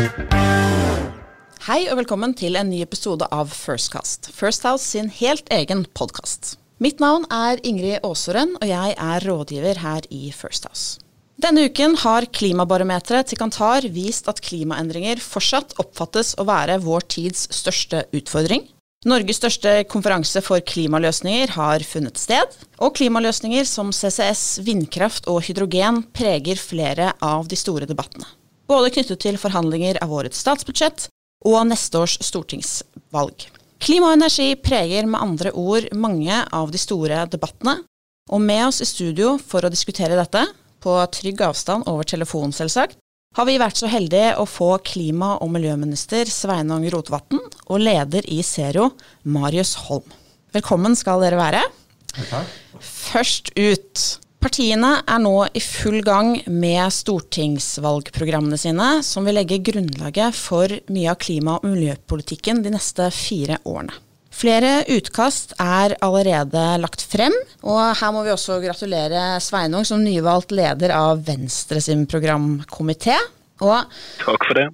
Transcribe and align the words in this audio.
Hei 0.00 1.82
og 1.90 1.98
velkommen 1.98 2.32
til 2.32 2.56
en 2.56 2.70
ny 2.72 2.78
episode 2.80 3.26
av 3.36 3.50
Firstcast, 3.52 4.30
First 4.32 4.64
House 4.64 4.86
sin 4.86 5.10
helt 5.12 5.50
egen 5.52 5.82
podkast. 5.92 6.54
Mitt 6.80 7.02
navn 7.04 7.26
er 7.28 7.60
Ingrid 7.68 8.00
Aaseren, 8.06 8.54
og 8.56 8.64
jeg 8.64 8.94
er 8.96 9.26
rådgiver 9.28 9.82
her 9.82 10.08
i 10.08 10.30
First 10.32 10.64
House. 10.70 11.02
Denne 11.36 11.66
uken 11.68 11.98
har 12.00 12.30
klimabarometeret 12.32 13.28
til 13.28 13.42
Kantar 13.42 13.84
vist 13.92 14.32
at 14.32 14.40
klimaendringer 14.40 15.20
fortsatt 15.20 15.76
oppfattes 15.84 16.32
å 16.40 16.48
være 16.48 16.80
vår 16.80 17.04
tids 17.18 17.46
største 17.60 18.06
utfordring. 18.16 18.64
Norges 19.04 19.44
største 19.44 19.84
konferanse 19.84 20.40
for 20.44 20.64
klimaløsninger 20.64 21.56
har 21.60 21.84
funnet 21.84 22.16
sted, 22.20 22.58
og 22.80 22.96
klimaløsninger 22.96 23.68
som 23.68 23.92
CCS, 23.92 24.62
vindkraft 24.64 25.28
og 25.28 25.44
hydrogen 25.44 26.06
preger 26.16 26.60
flere 26.60 27.12
av 27.20 27.52
de 27.52 27.60
store 27.60 27.88
debattene. 27.88 28.39
Både 28.70 28.92
knyttet 28.94 29.18
til 29.24 29.38
forhandlinger 29.40 29.98
av 30.04 30.12
årets 30.14 30.38
statsbudsjett 30.44 31.08
og 31.48 31.64
neste 31.66 31.98
års 31.98 32.18
stortingsvalg. 32.22 33.48
Klima 33.80 34.10
og 34.10 34.18
energi 34.18 34.52
preger 34.60 35.08
med 35.08 35.18
andre 35.24 35.50
ord 35.56 35.88
mange 35.96 36.36
av 36.54 36.70
de 36.70 36.78
store 36.78 37.24
debattene, 37.32 37.80
og 38.30 38.42
med 38.44 38.66
oss 38.68 38.82
i 38.84 38.86
studio 38.86 39.38
for 39.42 39.64
å 39.64 39.72
diskutere 39.72 40.18
dette, 40.18 40.44
på 40.80 40.94
trygg 41.12 41.42
avstand 41.44 41.88
over 41.90 42.06
telefon 42.08 42.54
selvsagt, 42.56 42.96
har 43.36 43.46
vi 43.46 43.58
vært 43.62 43.78
så 43.78 43.88
heldige 43.90 44.34
å 44.42 44.46
få 44.48 44.72
klima- 44.86 45.36
og 45.42 45.52
miljøminister 45.54 46.30
Sveinung 46.30 46.86
Rotevatn 46.90 47.38
og 47.40 47.82
leder 47.82 48.26
i 48.26 48.40
Zero, 48.46 48.90
Marius 49.22 49.76
Holm. 49.86 50.06
Velkommen 50.54 50.96
skal 50.98 51.22
dere 51.22 51.38
være. 51.38 51.60
Takk. 52.16 52.56
Først 52.80 53.52
ut. 53.54 54.06
Partiene 54.40 54.94
er 55.04 55.18
nå 55.20 55.34
i 55.52 55.60
full 55.60 55.98
gang 56.00 56.30
med 56.48 56.94
stortingsvalgprogrammene 56.96 58.56
sine, 58.56 58.86
som 59.04 59.26
vil 59.28 59.36
legge 59.36 59.58
grunnlaget 59.60 60.32
for 60.32 60.72
mye 60.88 61.10
av 61.12 61.18
klima- 61.20 61.58
og 61.58 61.66
miljøpolitikken 61.68 62.62
de 62.64 62.72
neste 62.72 63.10
fire 63.12 63.58
årene. 63.68 63.92
Flere 64.32 64.86
utkast 64.94 65.52
er 65.60 65.92
allerede 66.00 66.62
lagt 66.80 67.02
frem, 67.04 67.34
og 67.66 67.80
her 67.98 68.14
må 68.14 68.22
vi 68.24 68.32
også 68.32 68.56
gratulere 68.62 69.34
Sveinung 69.44 69.84
som 69.84 70.00
nyvalgt 70.00 70.54
leder 70.56 70.94
av 70.96 71.20
Venstre 71.26 71.82
sin 71.84 72.06
programkomité. 72.08 73.18
Takk 73.60 74.48
for 74.48 74.56
det. 74.56 74.70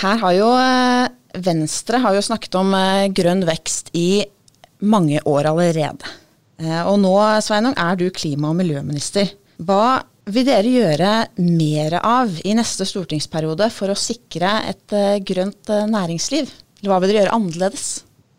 her 0.00 0.16
har 0.22 0.32
jo 0.38 0.48
eh, 0.56 1.10
Venstre 1.44 2.00
har 2.00 2.16
jo 2.16 2.24
snakket 2.24 2.56
om 2.56 2.72
eh, 2.72 3.10
grønn 3.12 3.44
vekst 3.44 3.92
i 3.92 4.24
mange 4.80 5.20
år 5.28 5.50
allerede. 5.52 6.08
Eh, 6.60 6.82
Og 6.86 6.98
nå, 7.00 7.14
Sveinung, 7.40 7.74
er 7.76 7.96
du 7.96 8.10
klima- 8.10 8.50
og 8.52 8.58
miljøminister. 8.60 9.32
Hva 9.60 10.02
vil 10.30 10.46
dere 10.46 10.68
gjøre 10.68 11.12
mer 11.40 11.98
av 12.02 12.36
i 12.44 12.52
neste 12.54 12.86
stortingsperiode 12.88 13.70
for 13.72 13.92
å 13.92 13.98
sikre 13.98 14.52
et 14.68 14.92
eh, 14.92 15.18
grønt 15.24 15.72
eh, 15.72 15.88
næringsliv? 15.88 16.52
Eller 16.80 16.92
hva 16.92 17.00
vil 17.00 17.12
dere 17.12 17.24
gjøre 17.24 17.36
annerledes? 17.38 17.88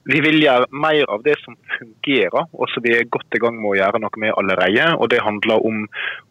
Vi 0.10 0.18
vil 0.26 0.40
gjøre 0.42 0.66
mer 0.74 1.06
av 1.14 1.22
det 1.22 1.36
som 1.44 1.54
fungerer, 1.76 2.48
og 2.58 2.70
som 2.74 2.82
vi 2.82 2.96
er 2.98 3.10
godt 3.14 3.38
i 3.38 3.42
gang 3.42 3.60
med 3.62 3.70
å 3.70 3.76
gjøre 3.78 4.00
noe 4.02 4.22
med 4.24 4.34
allerede. 4.34 4.88
og 4.98 5.12
Det 5.14 5.20
handler 5.22 5.62
om 5.62 5.84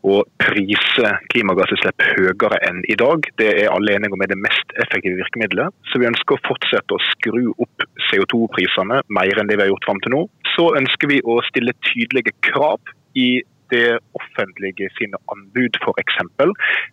å 0.03 0.17
prise 0.43 1.13
klimagassutslipp 1.31 2.03
høyere 2.17 2.59
enn 2.67 2.81
i 2.91 2.97
dag. 2.99 3.29
Det 3.39 3.47
er 3.53 3.71
alle 3.71 3.95
enige 3.95 4.17
om 4.17 4.25
er 4.27 4.33
det 4.33 4.41
mest 4.43 4.75
effektive 4.83 5.21
virkemidlet. 5.21 5.71
Så 5.93 6.03
vi 6.03 6.11
ønsker 6.11 6.35
å 6.35 6.43
fortsette 6.49 6.97
å 6.97 7.05
skru 7.13 7.53
opp 7.63 7.87
CO2-prisene 8.11 9.05
mer 9.07 9.39
enn 9.39 9.51
det 9.51 9.61
vi 9.61 9.67
har 9.69 9.71
gjort 9.71 9.87
fram 9.87 10.03
til 10.03 10.17
nå. 10.17 10.25
Så 10.55 10.71
ønsker 10.79 11.11
vi 11.11 11.21
å 11.25 11.41
stille 11.49 11.77
tydelige 11.87 12.35
krav 12.47 12.81
i 13.19 13.43
det 13.71 14.01
offentlige 14.19 14.89
sine 14.97 15.19
anbud 15.33 15.79
f.eks. 15.79 16.17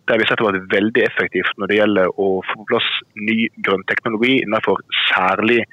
Der 0.08 0.20
vi 0.20 0.26
sett 0.28 0.40
har 0.42 0.52
vært 0.52 0.68
veldig 0.72 1.04
effektivt 1.06 1.58
når 1.58 1.70
det 1.70 1.78
gjelder 1.80 2.12
å 2.14 2.28
få 2.46 2.58
på 2.60 2.66
plass 2.72 2.90
ny 3.18 3.48
grønn 3.66 3.82
teknologi 3.90 4.38
innenfor 4.44 4.82
særlig 5.08 5.64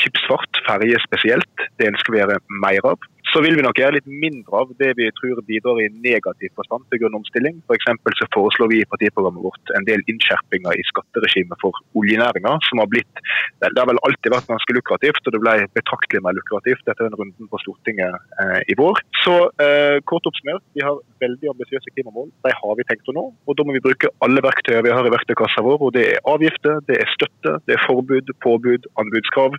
skipsfart, 0.00 0.62
ferje 0.68 1.00
spesielt. 1.04 1.66
Det 1.78 1.90
ønsker 1.92 2.14
vi 2.14 2.20
å 2.20 2.24
gjøre 2.24 2.40
mer 2.64 2.90
av. 2.94 3.10
Så 3.34 3.40
vil 3.42 3.56
vi 3.58 3.64
nok 3.66 3.78
gjøre 3.80 3.96
litt 3.96 4.06
mindre 4.06 4.60
av 4.62 4.68
det 4.78 4.92
vi 4.94 5.08
tror 5.18 5.40
bidrar 5.48 5.80
i 5.82 5.88
negativ 5.90 6.52
forstand 6.54 6.84
til 6.86 7.00
grønn 7.02 7.16
omstilling. 7.18 7.56
F.eks. 7.66 7.88
så 8.20 8.28
foreslår 8.30 8.68
vi 8.70 8.76
i 8.78 8.86
partiprogrammet 8.92 9.42
vårt 9.42 9.72
en 9.74 9.86
del 9.88 10.04
innskjerpinger 10.12 10.78
i 10.78 10.84
skatteregimet 10.86 11.58
for 11.58 11.74
oljenæringa, 11.98 12.52
som 12.68 12.78
har 12.78 12.86
blitt 12.92 13.22
Det 13.58 13.72
har 13.74 13.88
vel 13.90 13.98
alltid 14.06 14.30
vært 14.30 14.46
ganske 14.52 14.76
lukrativt, 14.76 15.18
og 15.26 15.34
det 15.34 15.40
ble 15.42 15.54
betraktelig 15.74 16.22
mer 16.22 16.36
lukrativt 16.38 16.86
etter 16.86 17.08
den 17.08 17.18
runden 17.18 17.50
på 17.50 17.60
Stortinget 17.64 18.14
eh, 18.44 18.60
i 18.70 18.78
vår. 18.78 19.02
Så 19.24 19.34
eh, 19.64 19.98
kort 20.06 20.30
oppsummert, 20.30 20.62
vi 20.78 20.86
har 20.86 21.02
veldig 21.24 21.50
ambisiøse 21.54 21.90
klimamål. 21.96 22.30
De 22.46 22.54
har 22.54 22.78
vi 22.78 22.86
tenkt 22.86 23.10
å 23.10 23.16
nå. 23.16 23.26
Og 23.48 23.58
da 23.58 23.66
må 23.66 23.74
vi 23.74 23.82
bruke 23.82 24.12
alle 24.22 24.44
verktøyene 24.46 24.84
vi 24.86 24.94
har 24.94 25.08
i 25.08 25.14
verktøykassa 25.14 25.64
vår. 25.66 25.82
og 25.88 25.94
Det 25.98 26.06
er 26.12 26.22
avgifter, 26.30 26.78
det 26.86 27.00
er 27.02 27.12
støtte, 27.16 27.56
det 27.66 27.78
er 27.78 27.84
forbud, 27.88 28.30
påbud, 28.46 28.86
anbudskrav. 29.02 29.58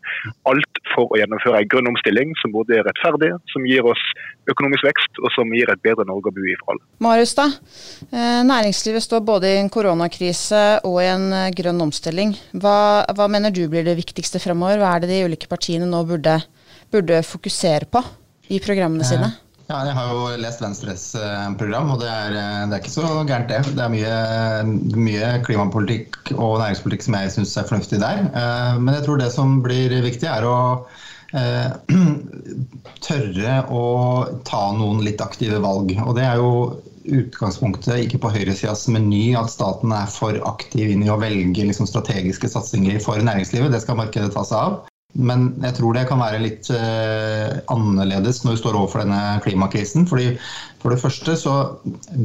Alt 0.52 0.84
for 0.94 1.12
å 1.12 1.19
gjennomføre 1.19 1.59
en 1.59 1.72
grønn 1.72 1.92
omstilling 1.92 2.36
som 2.40 2.56
både 2.56 2.80
er 2.80 2.88
rettferdig, 2.88 3.34
som 3.52 3.65
gir 3.68 3.86
oss 3.88 4.02
økonomisk 4.52 4.86
vekst, 4.86 5.22
og 5.24 5.31
som 5.34 5.53
gir 5.56 5.70
et 5.74 5.81
bedre 5.86 6.06
Norge 6.08 6.30
å 6.30 6.36
bo 6.36 6.44
i 6.46 6.56
for 6.59 6.76
alle. 6.76 6.84
Marius, 7.03 7.34
da. 7.38 7.48
Eh, 8.12 8.42
Næringslivet 8.46 9.06
står 9.06 9.24
både 9.26 9.53
i 9.53 9.62
en 9.62 9.72
koronakrise 9.74 10.66
og 10.86 11.00
i 11.02 11.08
en 11.09 11.31
eh, 11.34 11.53
grønn 11.58 11.81
omstilling. 11.88 12.36
Hva, 12.62 13.06
hva 13.16 13.30
mener 13.31 13.54
du 13.56 13.64
blir 13.72 13.88
det 13.88 13.98
viktigste 13.98 14.42
fremover? 14.44 14.78
Hva 14.81 14.96
er 14.96 15.06
det 15.06 15.14
de 15.14 15.24
ulike 15.30 15.50
partiene 15.52 15.90
nå 15.90 16.04
burde, 16.09 16.38
burde 16.94 17.24
fokusere 17.25 17.90
på 17.90 18.04
i 18.54 18.62
programmene 18.62 19.08
sine? 19.08 19.31
Ja, 19.66 19.80
jeg 19.88 19.96
har 19.98 20.12
jo 20.14 20.25
lest 20.38 20.62
Venstres 20.62 21.04
eh, 21.18 21.46
program, 21.58 21.90
og 21.96 22.04
det 22.04 22.09
er, 22.12 22.36
eh, 22.38 22.66
det 22.70 22.78
er 22.78 22.84
ikke 22.84 22.94
så 22.94 23.08
gærent, 23.25 23.50
det. 23.50 23.64
Det 23.74 23.81
er 23.81 23.90
mye, 23.90 25.00
mye 25.08 25.31
klimapolitikk 25.48 26.36
og 26.36 26.59
næringspolitikk 26.62 27.08
som 27.08 27.18
jeg 27.18 27.34
syns 27.34 27.56
er 27.58 27.66
fornuftig 27.72 27.98
der. 28.04 28.28
Eh, 28.30 28.78
Men 28.78 28.94
jeg 29.00 29.08
tror 29.08 29.18
det 29.18 29.31
som 29.34 29.58
blir 29.66 29.90
viktig, 30.06 30.30
er 30.30 30.46
å 30.46 30.59
eh, 30.86 31.02
tørre 33.07 33.59
å 33.69 33.85
ta 34.47 34.66
noen 34.78 35.03
litt 35.06 35.23
aktive 35.23 35.62
valg. 35.63 35.96
Og 36.06 36.16
det 36.18 36.25
er 36.28 36.41
jo 36.41 36.51
utgangspunktet 37.06 38.07
ikke 38.07 38.19
på 38.23 38.31
høyresidas 38.34 38.88
meny 38.90 39.35
at 39.38 39.51
staten 39.53 39.94
er 39.94 40.09
for 40.09 40.38
aktiv 40.50 40.90
inn 40.90 41.06
i 41.06 41.12
å 41.13 41.19
velge 41.22 41.68
liksom, 41.68 41.88
strategiske 41.90 42.50
satsinger 42.50 43.00
for 43.03 43.22
næringslivet. 43.22 43.74
Det 43.74 43.84
skal 43.84 44.00
markedet 44.01 44.34
ta 44.34 44.45
seg 44.47 44.62
av. 44.62 44.84
Men 45.16 45.53
jeg 45.63 45.78
tror 45.78 45.95
det 45.95 46.07
kan 46.09 46.19
være 46.19 46.41
litt 46.44 46.68
uh, 46.75 47.62
annerledes 47.72 48.41
når 48.44 48.57
vi 48.57 48.59
står 48.59 48.75
overfor 48.75 49.06
denne 49.06 49.40
klimakrisen. 49.45 50.03
Fordi 50.09 50.34
For 50.81 50.91
det 50.91 51.00
første 51.01 51.38
så 51.40 51.53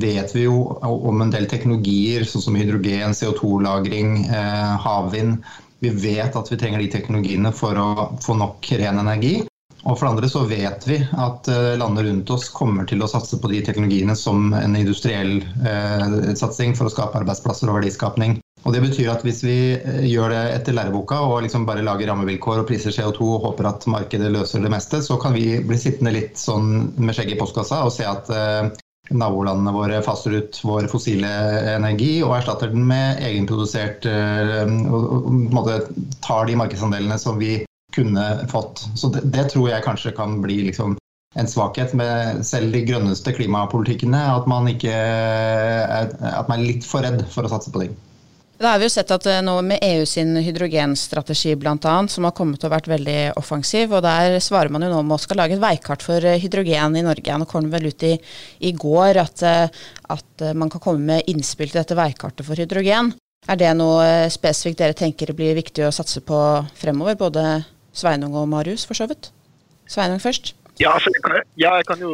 vet 0.03 0.35
vi 0.35 0.49
jo 0.49 0.75
om 0.83 1.23
en 1.23 1.31
del 1.33 1.47
teknologier 1.51 2.27
sånn 2.27 2.43
som 2.49 2.59
hydrogen, 2.59 3.15
CO2-lagring, 3.15 4.25
uh, 4.33 4.75
havvind. 4.83 5.39
Vi 5.81 5.91
vet 5.91 6.37
at 6.37 6.53
vi 6.53 6.59
trenger 6.61 6.83
de 6.83 6.91
teknologiene 6.93 7.53
for 7.57 7.79
å 7.81 7.89
få 8.21 8.37
nok 8.37 8.69
ren 8.81 9.01
energi. 9.01 9.41
Og 9.81 9.97
for 9.97 10.05
det 10.05 10.11
andre 10.13 10.29
så 10.29 10.43
vet 10.45 10.85
vi 10.85 10.99
at 11.01 11.49
eh, 11.49 11.73
landene 11.81 12.11
rundt 12.11 12.31
oss 12.35 12.51
kommer 12.53 12.85
til 12.89 13.01
å 13.01 13.09
satse 13.09 13.39
på 13.41 13.49
de 13.49 13.63
teknologiene 13.65 14.13
som 14.19 14.53
en 14.53 14.77
industriell 14.77 15.39
eh, 15.41 16.35
satsing 16.37 16.77
for 16.77 16.89
å 16.89 16.93
skape 16.93 17.23
arbeidsplasser 17.23 17.71
og 17.71 17.79
verdiskapning. 17.79 18.37
Og 18.69 18.75
Det 18.75 18.83
betyr 18.85 19.09
at 19.09 19.25
hvis 19.25 19.41
vi 19.47 19.57
eh, 19.79 20.03
gjør 20.11 20.35
det 20.35 20.43
etter 20.59 20.77
læreboka 20.77 21.23
og 21.25 21.41
liksom 21.47 21.65
bare 21.69 21.85
lager 21.87 22.13
rammevilkår 22.13 22.61
og 22.61 22.69
priser 22.69 22.93
CO2 22.93 23.31
og 23.39 23.47
håper 23.49 23.71
at 23.71 23.89
markedet 23.89 24.29
løser 24.35 24.61
det 24.61 24.73
meste, 24.73 25.01
så 25.01 25.17
kan 25.23 25.33
vi 25.37 25.63
bli 25.65 25.81
sittende 25.81 26.13
litt 26.13 26.37
sånn 26.41 26.91
med 27.01 27.17
skjegget 27.17 27.39
i 27.39 27.41
postkassa 27.41 27.81
og 27.87 27.95
se 27.97 28.05
at 28.09 28.29
eh, 28.37 28.69
nabolandene 29.11 29.73
våre 29.75 29.99
faser 30.07 30.37
ut 30.39 30.61
vår 30.65 30.87
fossile 30.93 31.31
energi 31.75 32.21
og 32.23 32.37
erstatter 32.39 32.71
den 32.73 32.87
med 32.89 33.23
egenprodusert 33.27 34.07
eh, 34.07 34.65
og, 34.91 35.91
tar 36.25 36.47
de 36.49 36.57
markedsandelene 36.61 37.19
som 37.19 37.39
vi 37.41 37.59
kunne 37.95 38.27
fått. 38.51 38.85
Så 38.95 39.11
det, 39.15 39.25
det 39.35 39.49
tror 39.51 39.71
jeg 39.71 39.87
kanskje 39.87 40.15
kan 40.15 40.39
bli 40.45 40.61
liksom 40.69 40.97
en 41.39 41.49
svakhet 41.51 41.95
med 41.95 42.45
selv 42.47 42.73
de 42.75 42.85
grønneste 42.87 43.35
klimapolitikkene. 43.35 44.21
At 44.35 44.47
man, 44.51 44.69
ikke 44.71 44.95
at 44.95 46.49
man 46.51 46.59
er 46.59 46.67
litt 46.67 46.87
for 46.87 47.07
redd 47.07 47.23
for 47.31 47.47
å 47.47 47.53
satse 47.53 47.75
på 47.75 47.85
ting. 47.85 47.99
Da 48.61 48.75
har 48.75 48.79
vi 48.79 48.85
jo 48.85 48.93
sett 48.93 49.09
at 49.15 49.25
eh, 49.25 49.39
nå 49.41 49.55
med 49.65 49.81
EU 49.81 50.03
sin 50.05 50.35
hydrogenstrategi 50.37 51.55
bl.a., 51.57 51.95
som 52.13 52.27
har 52.29 52.35
kommet 52.37 52.67
og 52.67 52.75
vært 52.75 52.91
veldig 52.93 53.33
offensiv, 53.41 53.95
og 53.97 54.05
der 54.05 54.37
svarer 54.45 54.69
man 54.69 54.85
jo 54.85 54.91
nå 54.93 54.99
med 55.01 55.17
å 55.17 55.23
skal 55.23 55.41
lage 55.41 55.57
et 55.57 55.63
veikart 55.63 56.05
for 56.05 56.21
eh, 56.29 56.37
hydrogen 56.43 56.99
i 57.01 57.05
Norge. 57.07 57.39
Nå 57.41 57.49
kom 57.49 57.65
det 57.65 57.73
vel 57.73 57.89
ut 57.89 58.05
i, 58.05 58.13
i 58.69 58.75
går 58.77 59.23
at, 59.23 59.47
eh, 59.49 59.81
at 60.13 60.47
man 60.53 60.69
kan 60.69 60.85
komme 60.85 61.09
med 61.15 61.33
innspill 61.33 61.73
til 61.73 61.81
dette 61.81 61.97
veikartet 61.97 62.45
for 62.45 62.61
hydrogen. 62.61 63.15
Er 63.49 63.57
det 63.57 63.73
noe 63.81 64.29
spesifikt 64.29 64.85
dere 64.85 64.99
tenker 64.99 65.33
blir 65.33 65.57
viktig 65.57 65.89
å 65.89 65.95
satse 65.97 66.21
på 66.21 66.45
fremover, 66.77 67.17
både 67.17 67.63
Sveinung 67.97 68.37
og 68.37 68.51
Marius 68.53 68.85
for 68.85 68.99
så 68.99 69.09
vidt? 69.09 69.33
Sveinung 69.89 70.21
først. 70.21 70.53
Ja, 70.81 70.95
altså, 70.97 71.11
jeg 71.13 71.21
kan, 71.25 71.35
ja, 71.61 71.71
jeg 71.77 71.85
kan 71.85 72.01
jo, 72.01 72.11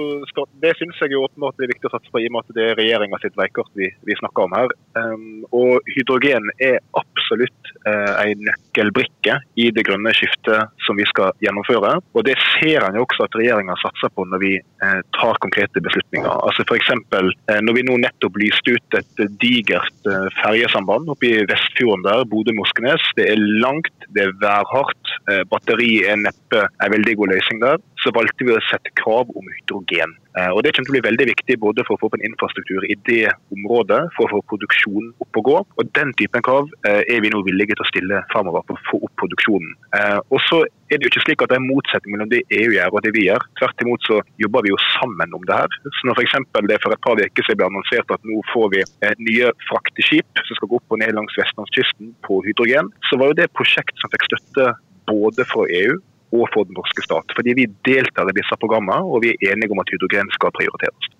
Det 0.63 0.73
syns 0.75 0.99
jeg 0.99 1.13
jo 1.15 1.23
åpenbart 1.23 1.61
er 1.63 1.71
viktig 1.71 1.87
å 1.87 1.93
satse 1.93 2.11
på, 2.11 2.19
i 2.19 2.27
og 2.27 2.35
med 2.35 2.43
at 2.43 2.57
det 2.57 2.65
er 2.65 2.79
regjeringa 2.81 3.21
sitt 3.23 3.37
veikart 3.39 3.71
vi, 3.79 3.93
vi 4.09 4.17
snakker 4.19 4.49
om 4.49 4.57
her. 4.59 4.73
Um, 4.99 5.45
og 5.55 5.87
hydrogen 5.95 6.51
er 6.59 6.81
absolutt 6.99 7.71
uh, 7.87 8.19
en 8.25 8.43
nøkkelbrikke 8.49 9.37
i 9.63 9.69
det 9.77 9.85
grønne 9.87 10.11
skiftet 10.19 10.75
som 10.83 10.99
vi 10.99 11.07
skal 11.07 11.31
gjennomføre. 11.45 11.93
Og 12.19 12.27
Det 12.27 12.35
ser 12.57 12.83
en 12.83 12.99
jo 12.99 13.05
også 13.07 13.29
at 13.29 13.39
regjeringa 13.39 13.77
satser 13.85 14.11
på 14.17 14.27
når 14.27 14.43
vi 14.43 14.53
uh, 14.83 14.99
tar 15.15 15.39
konkrete 15.47 15.85
beslutninger. 15.87 16.27
Altså 16.27 16.67
F.eks. 16.67 16.91
Uh, 17.15 17.61
når 17.63 17.79
vi 17.79 17.87
nå 17.87 18.01
nettopp 18.03 18.43
lyste 18.43 18.75
ut 18.75 18.99
et 18.99 19.25
digert 19.45 20.11
uh, 20.11 20.27
ferjesamband 20.41 21.15
oppe 21.15 21.31
i 21.31 21.47
Vestfjorden 21.53 22.03
der, 22.09 22.27
Bodø-Moskenes. 22.35 23.07
Det 23.15 23.31
er 23.31 23.47
langt, 23.63 23.95
det 24.11 24.27
er 24.27 24.35
værhardt. 24.43 25.15
Uh, 25.31 25.45
batteri 25.55 26.01
er 26.03 26.19
neppe 26.19 26.67
en 26.67 26.95
veldig 26.99 27.19
god 27.23 27.37
løsning 27.37 27.63
der. 27.63 27.79
Så 28.07 28.13
valgte 28.15 28.47
vi 28.47 28.55
å 28.55 28.63
sette 28.69 28.93
krav 28.95 29.33
om 29.35 29.49
hydrogen. 29.51 30.13
Eh, 30.39 30.51
og 30.55 30.63
Det 30.63 30.71
kommer 30.77 30.87
til 30.87 30.95
å 30.95 30.97
bli 30.97 31.09
veldig 31.09 31.27
viktig 31.33 31.57
både 31.59 31.83
for 31.87 31.97
å 31.97 32.01
få 32.01 32.07
opp 32.07 32.17
en 32.19 32.27
infrastruktur 32.29 32.85
i 32.87 32.95
det 33.09 33.33
området, 33.51 33.99
for 34.15 34.29
å 34.29 34.37
få 34.37 34.43
produksjonen 34.53 35.09
opp 35.25 35.41
og 35.41 35.49
gå. 35.49 35.57
Og 35.81 35.91
Den 35.97 36.13
typen 36.21 36.45
krav 36.47 36.71
eh, 36.87 37.03
er 37.03 37.25
vi 37.25 37.33
nå 37.35 37.43
villige 37.43 37.75
til 37.75 37.83
å 37.83 37.89
stille 37.91 38.23
fremover 38.31 38.63
for 38.69 38.79
å 38.79 38.87
få 38.87 39.03
opp 39.09 39.15
produksjonen. 39.19 39.75
Eh, 39.99 40.21
og 40.31 40.39
så 40.47 40.63
er 40.63 41.01
det 41.01 41.09
jo 41.09 41.11
ikke 41.11 41.25
slik 41.25 41.43
at 41.43 41.51
det 41.51 41.59
er 41.59 41.67
motsetning 41.67 42.15
mellom 42.15 42.31
det 42.31 42.45
EU 42.55 42.71
gjør 42.77 42.95
og 42.95 43.03
det 43.03 43.15
vi 43.17 43.27
gjør. 43.27 43.47
Tvert 43.59 43.83
imot 43.83 44.07
så 44.07 44.23
jobber 44.45 44.63
vi 44.63 44.71
jo 44.71 44.83
sammen 44.95 45.35
om 45.35 45.47
det 45.49 45.61
her. 45.65 45.79
Så 45.83 46.07
når 46.07 46.21
f.eks. 46.23 46.37
det 46.71 46.81
for 46.85 46.95
et 46.95 47.03
par 47.03 47.19
uker 47.19 47.47
siden 47.49 47.59
ble 47.59 47.71
annonsert 47.73 48.13
at 48.15 48.29
nå 48.29 48.43
får 48.55 48.69
vi 48.77 48.85
nye 49.27 49.55
frakteskip 49.67 50.45
som 50.47 50.61
skal 50.61 50.71
gå 50.71 50.79
opp 50.79 50.95
og 50.95 51.03
ned 51.03 51.17
langs 51.17 51.35
vestlandskysten 51.41 52.15
på 52.29 52.39
hydrogen, 52.47 52.93
så 53.11 53.19
var 53.19 53.33
jo 53.33 53.41
det 53.41 53.49
et 53.49 53.59
prosjekt 53.59 53.99
som 53.99 54.15
fikk 54.15 54.29
støtte 54.29 54.77
både 55.11 55.47
fra 55.51 55.67
EU 55.81 55.97
og 56.37 56.49
for 56.55 56.69
den 56.69 56.77
norske 56.79 57.05
stat. 57.05 57.37
Fordi 57.37 57.57
vi 57.59 57.69
deltar 57.89 58.31
i 58.31 58.39
disse 58.39 58.59
programmene, 58.63 59.03
og 59.05 59.25
vi 59.25 59.35
er 59.35 59.55
enige 59.55 59.73
om 59.75 59.83
at 59.83 59.93
hydrogen 59.93 60.33
skal 60.37 60.55
prioriteres. 60.57 61.13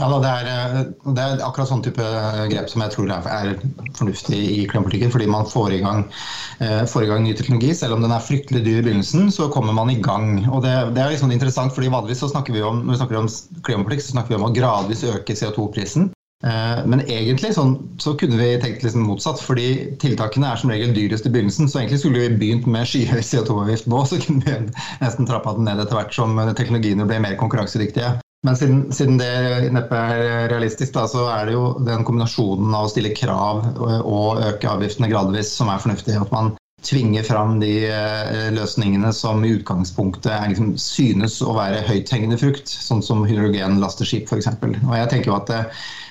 Ja, 0.00 0.06
det 0.22 0.28
er, 0.30 0.76
det 1.12 1.20
er, 1.20 1.42
akkurat 1.44 1.68
sånn 1.68 1.82
type 1.84 2.04
grep 2.48 2.70
som 2.72 2.80
jeg 2.80 2.92
tror 2.94 3.10
er, 3.12 3.50
fornuftig 3.98 4.38
i 4.38 4.62
klimapolitikken. 4.70 5.12
Fordi 5.12 5.26
man 5.28 5.48
får 5.50 5.74
i, 5.76 5.80
gang, 5.82 6.06
eh, 6.64 6.84
får 6.88 7.04
i 7.04 7.10
gang 7.10 7.26
ny 7.26 7.34
teknologi. 7.36 7.74
Selv 7.76 7.98
om 7.98 8.06
den 8.06 8.14
er 8.14 8.24
fryktelig 8.24 8.62
dyr 8.64 8.80
i 8.80 8.86
begynnelsen, 8.86 9.28
så 9.34 9.50
kommer 9.52 9.76
man 9.76 9.92
i 9.92 9.98
gang. 10.00 10.46
Og 10.48 10.62
Det, 10.64 10.72
det 10.96 11.02
er 11.04 11.12
liksom 11.12 11.34
interessant, 11.34 11.74
fordi 11.76 11.92
vanligvis 11.92 12.24
så 12.24 12.30
snakker 12.32 12.56
vi 12.56 12.64
om, 12.64 12.80
når 12.86 12.94
vi 12.96 13.02
snakker 13.02 13.20
om 13.20 13.28
klimapolitikk, 13.66 14.06
så 14.06 14.14
snakker 14.14 14.34
vi 14.34 14.40
om 14.40 14.48
å 14.48 14.54
gradvis 14.56 15.04
øke 15.10 15.36
CO2-prisen. 15.36 16.08
Eh, 16.40 16.78
men 16.88 17.02
egentlig 17.04 17.52
sånn, 17.52 17.74
så 18.00 18.14
kunne 18.20 18.38
vi 18.40 18.54
tenkt 18.62 18.84
liksom 18.84 19.04
motsatt, 19.04 19.42
fordi 19.44 19.96
tiltakene 20.00 20.48
er 20.48 20.60
som 20.60 20.72
regel 20.72 20.94
dyrest 20.96 21.28
i 21.28 21.32
begynnelsen. 21.34 21.68
Så 21.68 21.82
egentlig 21.82 22.00
skulle 22.00 22.24
vi 22.24 22.40
begynt 22.40 22.68
med 22.70 22.88
skyhøy 22.88 23.20
CO2-avgift 23.20 23.90
nå, 23.92 24.00
så 24.08 24.20
kunne 24.22 24.46
vi 24.46 24.56
nesten 25.02 25.28
trappa 25.28 25.54
den 25.58 25.68
ned 25.68 25.82
etter 25.84 26.00
hvert 26.00 26.16
som 26.16 26.40
teknologiene 26.56 27.08
ble 27.08 27.20
mer 27.26 27.36
konkurransedyktige. 27.40 28.16
Men 28.46 28.56
siden, 28.56 28.78
siden 28.96 29.18
det 29.20 29.68
neppe 29.76 29.96
er 30.00 30.46
realistisk, 30.48 30.94
da, 30.94 31.04
så 31.12 31.26
er 31.28 31.50
det 31.50 31.58
jo 31.58 31.74
den 31.84 32.06
kombinasjonen 32.08 32.72
av 32.72 32.86
å 32.86 32.92
stille 32.92 33.12
krav 33.12 33.66
og 34.00 34.40
øke 34.46 34.70
avgiftene 34.70 35.10
gradvis 35.12 35.52
som 35.58 35.68
er 35.68 35.82
fornuftig. 35.82 36.16
At 36.16 36.32
man 36.32 36.54
tvinger 36.86 37.24
fram 37.26 37.58
de 37.60 37.72
eh, 37.88 38.50
løsningene 38.54 39.12
som 39.16 39.44
i 39.44 39.54
utgangspunktet 39.58 40.52
liksom, 40.52 40.74
synes 40.80 41.40
å 41.44 41.54
være 41.56 41.84
høythengende 41.88 42.38
frukt, 42.40 42.70
sånn 42.70 43.02
som 43.04 43.24
hydrogenlasteskip 43.28 44.30
f.eks. 44.30 44.52
Og 44.62 44.94
jeg 44.96 45.10
tenker 45.12 45.32
jo 45.32 45.38
at 45.38 45.50
det, 45.50 45.64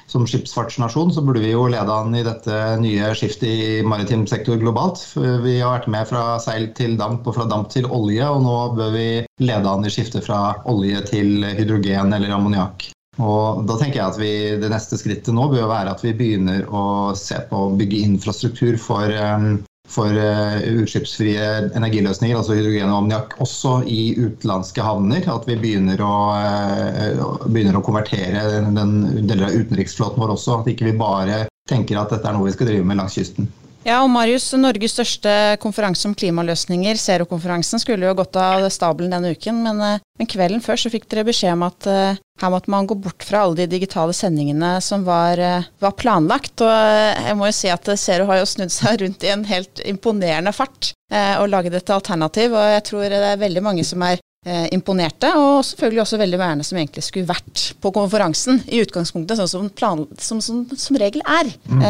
som 0.09 0.25
skipsfartsnasjon 0.25 1.11
så 1.13 1.21
burde 1.21 1.43
vi 1.43 1.51
jo 1.51 1.67
lede 1.69 1.93
an 1.93 2.15
i 2.17 2.25
dette 2.25 2.55
nye 2.81 3.11
skiftet 3.17 3.49
i 3.49 3.81
maritim 3.85 4.25
sektor 4.29 4.57
globalt. 4.61 5.03
Vi 5.15 5.59
har 5.59 5.75
vært 5.75 5.91
med 5.93 6.09
fra 6.09 6.23
seil 6.41 6.71
til 6.77 6.97
damp 6.97 7.27
og 7.29 7.37
fra 7.37 7.45
damp 7.49 7.69
til 7.73 7.85
olje, 7.85 8.25
og 8.25 8.41
nå 8.45 8.55
bør 8.79 8.95
vi 8.95 9.09
lede 9.45 9.69
an 9.69 9.85
i 9.85 9.93
skiftet 9.93 10.25
fra 10.25 10.57
olje 10.69 11.03
til 11.11 11.45
hydrogen 11.45 12.15
eller 12.17 12.33
ammoniakk. 12.39 12.89
Og 13.19 13.65
da 13.67 13.75
tenker 13.75 13.99
jeg 13.99 14.07
at 14.07 14.19
vi, 14.19 14.33
Det 14.61 14.69
neste 14.71 14.97
skrittet 14.97 15.35
nå 15.35 15.49
bør 15.51 15.67
være 15.69 15.91
at 15.91 16.03
vi 16.05 16.15
begynner 16.15 16.63
å 16.71 17.11
se 17.19 17.37
på 17.49 17.65
å 17.65 17.73
bygge 17.75 18.05
infrastruktur 18.07 18.79
for 18.79 19.11
um, 19.11 19.57
for 19.89 20.13
uh, 20.13 20.59
utslippsfrie 20.83 21.45
energiløsninger, 21.77 22.37
altså 22.37 22.57
hydrogen 22.57 22.91
og 22.91 22.99
ammoniakk, 23.01 23.35
også 23.43 23.79
i 23.89 24.13
utenlandske 24.19 24.85
havner. 24.85 25.25
At 25.33 25.47
vi 25.49 25.57
begynner 25.59 26.03
å, 26.05 26.13
uh, 26.35 27.47
begynner 27.47 27.79
å 27.79 27.85
konvertere 27.85 28.61
den 28.69 28.93
deler 29.23 29.49
av 29.49 29.57
utenriksflåten 29.57 30.21
vår 30.21 30.35
også. 30.35 30.59
At 30.59 30.69
ikke 30.73 30.91
vi 30.91 30.99
bare 30.99 31.47
tenker 31.69 31.99
at 32.01 32.13
dette 32.13 32.29
er 32.29 32.37
noe 32.37 32.49
vi 32.49 32.55
skal 32.55 32.71
drive 32.71 32.85
med 32.87 33.01
langs 33.01 33.17
kysten. 33.17 33.49
Ja, 33.89 34.03
og 34.05 34.11
Marius, 34.13 34.51
Norges 34.53 34.93
største 34.93 35.31
konferanse 35.63 36.05
om 36.05 36.13
klimaløsninger, 36.13 36.99
Zero-konferansen, 37.01 37.81
skulle 37.81 38.05
jo 38.05 38.17
gått 38.19 38.37
av 38.37 38.67
stabelen 38.69 39.15
denne 39.15 39.31
uken, 39.33 39.63
men, 39.65 39.81
eh, 39.81 40.03
men, 40.19 40.29
kvelden 40.29 40.61
før 40.61 40.77
så 40.77 40.91
fikk 40.93 41.07
dere 41.09 41.25
beskjed 41.25 41.55
om 41.55 41.63
at 41.65 41.87
uh, 41.89 42.19
her 42.43 42.51
måtte 42.53 42.69
man 42.69 42.85
gå 42.85 42.93
bort 43.01 43.25
fra 43.25 43.41
alle 43.47 43.63
de 43.63 43.69
digitale 43.71 44.13
sendingene 44.13 44.75
som 44.85 45.07
var, 45.07 45.41
uh, 45.41 45.65
var 45.81 45.97
planlagt. 45.97 46.61
Og 46.61 46.69
jeg 46.69 47.39
må 47.39 47.49
jo 47.49 47.55
si 47.55 47.71
at 47.73 47.89
Zero 47.97 48.29
har 48.29 48.43
jo 48.43 48.51
snudd 48.51 48.75
seg 48.75 48.99
rundt 49.01 49.25
i 49.25 49.33
en 49.33 49.47
helt 49.49 49.81
imponerende 49.81 50.53
fart 50.53 50.93
og 51.09 51.47
laget 51.49 51.73
et 51.73 51.89
alternativ, 51.89 52.53
og 52.53 52.67
jeg 52.75 52.83
tror 52.85 53.07
det 53.09 53.23
er 53.31 53.39
veldig 53.41 53.63
mange 53.65 53.81
som 53.87 54.03
er 54.05 54.19
imponerte, 54.71 55.27
og 55.35 55.65
selvfølgelig 55.67 55.99
også 56.05 56.17
veldig 56.21 56.37
mange 56.39 56.63
som 56.63 56.77
egentlig 56.79 57.03
skulle 57.03 57.27
vært 57.27 57.63
på 57.83 57.91
konferansen 57.91 58.61
i 58.71 58.79
utgangspunktet, 58.79 59.35
sånn 59.35 59.49
som, 59.51 59.65
plan, 59.75 60.05
som, 60.15 60.39
som, 60.39 60.61
som 60.79 60.99
regel 61.01 61.19
er. 61.27 61.49
Mm. 61.67 61.83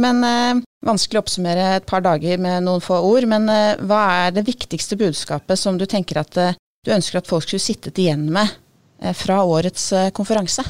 men 0.00 0.62
Vanskelig 0.82 1.20
å 1.20 1.22
oppsummere 1.22 1.66
et 1.76 1.84
par 1.86 2.02
dager 2.02 2.40
med 2.42 2.64
noen 2.66 2.82
få 2.82 2.96
ord, 3.06 3.26
men 3.30 3.46
uh, 3.46 3.78
hva 3.86 4.02
er 4.24 4.32
det 4.34 4.42
viktigste 4.48 4.98
budskapet 4.98 5.60
som 5.60 5.76
du 5.78 5.86
tenker 5.86 6.18
at 6.18 6.38
uh, 6.42 6.56
du 6.82 6.90
ønsker 6.90 7.20
at 7.20 7.28
folk 7.30 7.46
skulle 7.46 7.62
sittet 7.62 8.00
igjen 8.02 8.24
med 8.34 8.50
uh, 9.04 9.12
fra 9.14 9.44
årets 9.46 9.92
konferanse? 10.16 10.64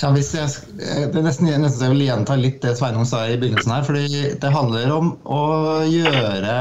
Ja, 0.00 0.12
jeg, 0.14 0.52
det 0.78 1.18
er 1.18 1.24
nesten, 1.26 1.50
nesten 1.50 1.84
jeg 1.84 1.92
vil 1.96 2.06
gjenta 2.06 2.36
litt 2.38 2.62
det 2.62 2.76
Sveinung 2.78 3.08
sa 3.08 3.24
i 3.26 3.34
begynnelsen 3.40 3.74
her. 3.74 3.82
fordi 3.84 4.22
Det 4.40 4.52
handler 4.54 4.94
om 4.94 5.10
å 5.26 5.42
gjøre 5.84 6.54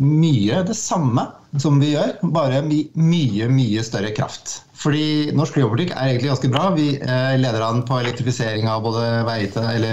mye 0.00 0.62
det 0.70 0.78
samme 0.78 1.26
som 1.62 1.80
vi 1.80 1.92
gjør, 1.94 2.16
bare 2.34 2.62
med 2.66 2.94
mye, 2.98 3.48
mye 3.52 3.82
større 3.86 4.12
kraft. 4.16 4.60
Fordi 4.84 5.30
norsk 5.36 5.56
klimapolitikk 5.56 5.94
er 5.94 6.10
egentlig 6.10 6.32
ganske 6.32 6.50
bra. 6.52 6.64
Vi 6.74 6.88
eh, 6.98 7.34
leder 7.40 7.62
an 7.64 7.84
på 7.86 8.00
elektrifisering 8.02 8.68
av 8.68 8.82
både, 8.84 9.04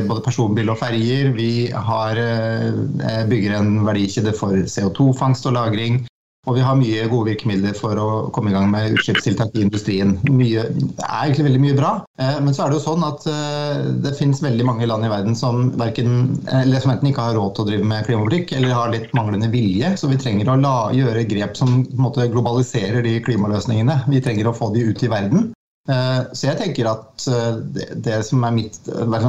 både 0.10 0.24
personbil 0.26 0.74
og 0.74 0.80
ferjer. 0.82 1.32
Vi 1.38 1.52
har, 1.72 2.18
eh, 2.18 3.22
bygger 3.30 3.60
en 3.60 3.76
verdikjede 3.88 4.34
for 4.38 4.58
CO2-fangst 4.66 5.48
og 5.48 5.56
-lagring. 5.56 6.02
Og 6.50 6.56
vi 6.58 6.64
har 6.66 6.78
mye 6.78 7.06
gode 7.06 7.30
virkemidler 7.30 7.76
for 7.78 8.00
å 8.02 8.06
komme 8.34 8.50
i 8.50 8.56
gang 8.56 8.72
med 8.72 8.96
utslippstiltak 8.96 9.54
i 9.54 9.62
industrien. 9.62 10.16
Mye, 10.26 10.64
det 10.74 11.06
er 11.06 11.28
egentlig 11.28 11.46
veldig 11.46 11.62
mye 11.62 11.78
bra. 11.78 11.92
Eh, 12.18 12.40
men 12.42 12.56
så 12.58 12.64
er 12.64 12.72
det 12.72 12.80
jo 12.80 12.86
sånn 12.88 13.06
at 13.06 13.28
eh, 13.30 13.84
det 14.02 14.16
finnes 14.18 14.42
veldig 14.42 14.66
mange 14.66 14.90
land 14.90 15.06
i 15.06 15.12
verden 15.12 15.38
som, 15.38 15.70
verken, 15.78 16.40
eller 16.50 16.82
som 16.82 16.96
enten 16.96 17.12
ikke 17.12 17.28
har 17.28 17.38
råd 17.38 17.54
til 17.54 17.66
å 17.66 17.70
drive 17.70 17.92
med 17.94 18.10
klimapolitikk, 18.10 18.56
eller 18.58 18.74
har 18.74 18.90
litt 18.96 19.14
manglende 19.18 19.52
vilje. 19.54 19.94
Så 20.02 20.10
vi 20.10 20.18
trenger 20.22 20.50
å 20.50 20.58
la, 20.64 20.76
gjøre 20.98 21.28
grep 21.30 21.62
som 21.62 21.84
måte, 22.02 22.26
globaliserer 22.34 23.06
de 23.06 23.20
klimaløsningene. 23.28 24.02
Vi 24.10 24.26
trenger 24.26 24.50
å 24.50 24.58
få 24.58 24.74
de 24.74 24.90
ut 24.90 25.06
i 25.06 25.14
verden. 25.14 25.52
Eh, 25.94 26.20
så 26.34 26.50
jeg 26.50 26.58
tenker 26.58 26.90
at 26.90 27.30
det, 27.78 27.92
det 28.02 28.18
som 28.26 28.42
er 28.50 28.58
mitt, 28.58 28.82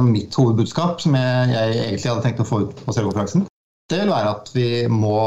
mitt 0.09 0.33
hovedbudskap, 0.33 0.97
som 1.05 1.21
jeg, 1.21 1.53
jeg, 1.53 1.81
egentlig 1.91 2.15
hadde 2.15 2.25
tenkt 2.25 2.41
å 2.41 2.49
få 2.55 2.65
ut 2.65 2.85
på 2.87 2.97
selvkonferansen, 2.97 3.45
det 3.93 4.01
vil 4.01 4.13
være 4.13 4.31
at 4.33 4.53
vi 4.55 4.69
må 4.89 5.17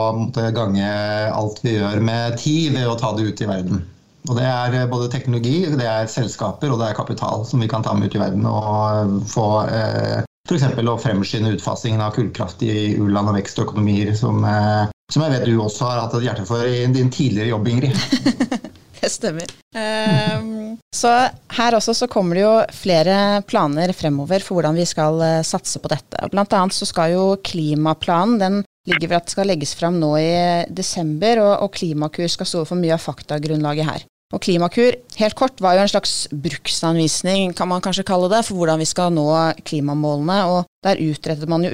gange 0.57 0.87
alt 1.31 1.61
vi 1.63 1.77
gjør 1.77 2.03
med 2.05 2.39
tid 2.43 2.75
ved 2.75 2.89
å 2.91 2.97
ta 2.99 3.13
det 3.17 3.29
ut 3.31 3.43
i 3.45 3.51
verden. 3.51 3.85
Og 4.27 4.35
Det 4.35 4.47
er 4.47 4.75
eh, 4.75 4.89
både 4.91 5.11
teknologi, 5.13 5.61
det 5.71 5.87
er 5.87 6.09
selskaper 6.11 6.73
og 6.73 6.81
det 6.81 6.91
er 6.91 6.99
kapital 6.99 7.45
som 7.47 7.63
vi 7.63 7.71
kan 7.71 7.85
ta 7.87 7.95
med 7.95 8.11
ut 8.11 8.17
i 8.19 8.23
verden 8.23 8.49
og 8.51 9.21
få 9.31 9.47
eh, 9.71 10.25
f.eks. 10.47 10.67
å 10.79 10.99
fremskynde 11.03 11.55
utfasingen 11.57 12.03
av 12.03 12.15
kullkraft 12.15 12.63
i 12.67 12.97
u-land 12.99 13.31
og 13.31 13.39
vekstøkonomier, 13.39 14.13
som, 14.19 14.43
eh, 14.47 14.91
som 15.13 15.25
jeg 15.25 15.35
vet 15.35 15.47
du 15.47 15.57
også 15.63 15.91
har 15.91 16.03
hatt 16.05 16.19
et 16.19 16.27
hjerte 16.27 16.47
for 16.49 16.67
i 16.67 16.87
din 16.91 17.11
tidligere 17.15 17.55
jobb, 17.55 17.71
Ingrid. 17.71 18.66
det 19.03 19.11
stemmer. 19.13 19.53
Um, 19.77 20.77
så 20.95 21.13
her 21.59 21.77
også 21.77 21.95
så 21.97 22.09
kommer 22.11 22.39
det 22.39 22.45
jo 22.47 22.55
flere 22.77 23.43
planer 23.49 23.93
fremover 23.97 24.45
for 24.45 24.59
hvordan 24.59 24.79
vi 24.79 24.87
skal 24.89 25.21
uh, 25.21 25.45
satse 25.47 25.83
på 25.83 25.93
dette. 25.93 26.31
Blant 26.33 26.57
annet 26.57 26.77
så 26.77 26.89
skal 26.89 27.15
jo 27.17 27.27
klimaplanen 27.45 28.41
den 28.41 28.65
ligger 28.87 29.11
ved 29.11 29.17
at 29.19 29.33
skal 29.33 29.49
legges 29.51 29.75
fram 29.75 29.99
nå 30.01 30.13
i 30.21 30.33
desember, 30.71 31.43
og, 31.43 31.53
og 31.67 31.73
Klimakur 31.75 32.29
skal 32.31 32.49
stå 32.49 32.65
for 32.69 32.79
mye 32.79 32.95
av 32.95 33.03
faktagrunnlaget 33.03 33.89
her. 33.89 34.05
Og 34.35 34.43
Klimakur, 34.43 34.97
helt 35.21 35.37
kort, 35.39 35.61
var 35.63 35.77
jo 35.77 35.85
en 35.85 35.91
slags 35.93 36.13
bruksanvisning, 36.35 37.53
kan 37.55 37.69
man 37.71 37.83
kanskje 37.85 38.03
kalle 38.09 38.27
det, 38.33 38.41
for 38.49 38.59
hvordan 38.59 38.81
vi 38.83 38.89
skal 38.91 39.13
nå 39.15 39.27
klimamålene. 39.69 40.39
Og 40.51 40.67
der 40.83 40.99
utredet 40.99 41.47
man 41.51 41.63
jo, 41.63 41.71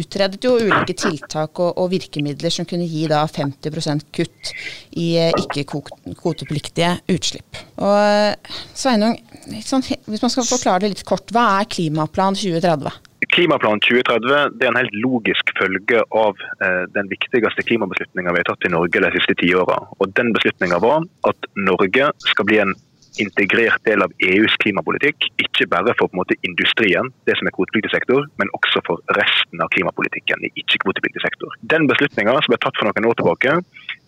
utredet 0.00 0.40
jo 0.40 0.54
ulike 0.56 0.96
tiltak 0.96 1.60
og, 1.60 1.76
og, 1.76 1.90
virkemidler 1.92 2.54
som 2.54 2.68
kunne 2.68 2.88
gi 2.88 3.04
da 3.12 3.26
50% 3.28 4.08
kutt 4.08 4.54
i 4.96 5.10
eh, 5.20 5.36
ikke-kvotepliktige 5.44 6.94
utslipp. 7.12 7.60
Og 7.84 7.94
eh, 8.00 8.58
Sveinung, 8.72 9.18
sånn, 9.60 9.84
hvis 9.84 10.24
man 10.24 10.32
skal 10.32 10.48
forklare 10.48 10.86
det 10.86 10.94
litt 10.94 11.08
kort, 11.08 11.28
hva 11.28 11.58
er 11.58 11.68
Klimaplan 11.76 12.40
2030? 12.40 13.11
Klimaplan 13.30 13.80
2030 13.80 14.56
det 14.58 14.66
er 14.66 14.72
en 14.72 14.80
helt 14.80 14.96
logisk 14.98 15.52
følge 15.58 16.00
av 16.10 16.40
eh, 16.64 16.84
den 16.94 17.10
viktigste 17.10 17.64
klimabeslutninga 17.68 18.32
vi 18.34 18.42
har 18.42 18.48
tatt 18.50 18.66
i 18.66 18.72
Norge 18.72 19.02
de 19.04 19.10
siste 19.14 19.36
ti 19.38 19.52
åra. 19.54 19.78
Den 20.18 20.32
beslutninga 20.34 20.80
var 20.82 21.06
at 21.28 21.52
Norge 21.54 22.10
skal 22.26 22.48
bli 22.48 22.58
en 22.64 22.74
integrert 23.20 23.84
del 23.84 24.02
av 24.04 24.12
EUs 24.24 24.54
klimapolitikk. 24.64 25.28
Ikke 25.44 25.68
bare 25.70 25.94
for 25.98 26.12
måte 26.16 26.36
industrien, 26.48 27.10
det 27.28 27.36
som 27.38 27.48
er 27.48 27.54
kvotepliktig 27.56 27.92
sektor, 27.92 28.26
men 28.40 28.50
også 28.58 28.82
for 28.88 29.02
resten 29.18 29.62
av 29.62 29.70
klimapolitikken 29.76 30.46
i 30.46 30.52
ikke-kvotepliktig 30.64 31.24
sektor. 31.24 31.52
Den 31.74 31.88
beslutninga 31.90 32.38
som 32.40 32.54
ble 32.54 32.60
tatt 32.62 32.78
for 32.80 32.88
noen 32.88 33.08
år 33.10 33.18
tilbake, 33.20 33.58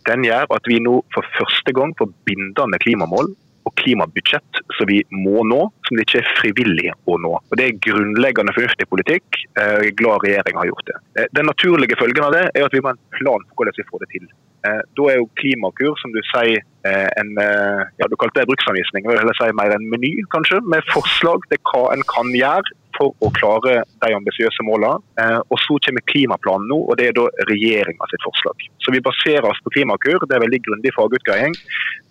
den 0.09 0.27
gjør 0.27 0.49
at 0.57 0.69
vi 0.69 0.81
nå 0.85 0.99
for 1.15 1.35
første 1.39 1.77
gang 1.77 1.95
får 2.01 2.13
bindende 2.29 2.81
klimamål 2.83 3.33
og 3.65 3.75
klimabudsjett 3.81 4.61
som 4.77 4.89
vi 4.89 5.01
må 5.13 5.45
nå, 5.49 5.61
som 5.87 5.97
det 5.97 6.07
ikke 6.07 6.21
er 6.21 6.33
frivillig 6.39 6.93
å 7.09 7.19
nå. 7.21 7.33
Og 7.39 7.59
Det 7.59 7.67
er 7.67 7.83
grunnleggende 7.87 8.55
fornuftig 8.57 8.87
politikk. 8.91 9.41
Jeg 9.57 9.91
er 9.91 9.99
glad 9.99 10.25
regjeringa 10.25 10.63
har 10.63 10.71
gjort 10.71 10.91
det. 10.91 10.97
Eh, 11.19 11.29
den 11.37 11.49
naturlige 11.51 11.99
følgen 12.01 12.27
av 12.27 12.35
det 12.37 12.45
er 12.53 12.67
at 12.67 12.75
vi 12.77 12.83
må 12.83 12.93
ha 12.93 12.97
en 12.97 13.07
plan 13.19 13.47
for 13.49 13.63
hvordan 13.63 13.79
vi 13.79 13.89
får 13.89 14.05
det 14.05 14.11
til. 14.13 14.29
Eh, 14.69 14.83
da 14.99 15.09
er 15.11 15.21
jo 15.21 15.31
Klimakur, 15.41 15.97
som 16.01 16.13
du 16.13 16.21
sier, 16.31 16.65
eh, 16.89 17.09
en 17.21 17.33
ja, 17.41 18.09
du 18.09 18.17
kalte 18.21 18.43
det 18.43 18.49
bruksanvisning, 18.53 19.05
jeg 19.09 19.25
vil 19.25 19.37
si 19.41 19.51
mer 19.57 19.75
en 19.75 19.89
meny, 19.93 20.15
kanskje, 20.35 20.61
med 20.69 20.85
forslag 20.93 21.45
til 21.51 21.61
hva 21.71 21.87
en 21.95 22.05
kan 22.11 22.33
gjøre 22.37 22.77
for 22.97 23.15
å 23.25 23.31
klare 23.37 23.83
de 24.05 24.13
ambisiøse 24.17 24.65
målene. 24.67 25.03
Eh, 25.21 25.41
og 25.51 25.59
Så 25.65 25.79
kommer 25.87 26.05
klimaplanen 26.11 26.69
nå, 26.71 26.79
og 26.89 26.99
det 26.99 27.09
er 27.11 27.17
da 27.17 27.27
regjeringa 27.51 28.09
sitt 28.11 28.25
forslag. 28.27 28.69
Så 28.85 28.95
Vi 28.95 29.01
baserer 29.01 29.49
oss 29.49 29.61
på 29.65 29.73
Klimakur, 29.75 30.23
det 30.29 30.37
er 30.37 30.45
veldig 30.45 30.63
grundig 30.67 30.95
fagutgreiing. 30.95 31.55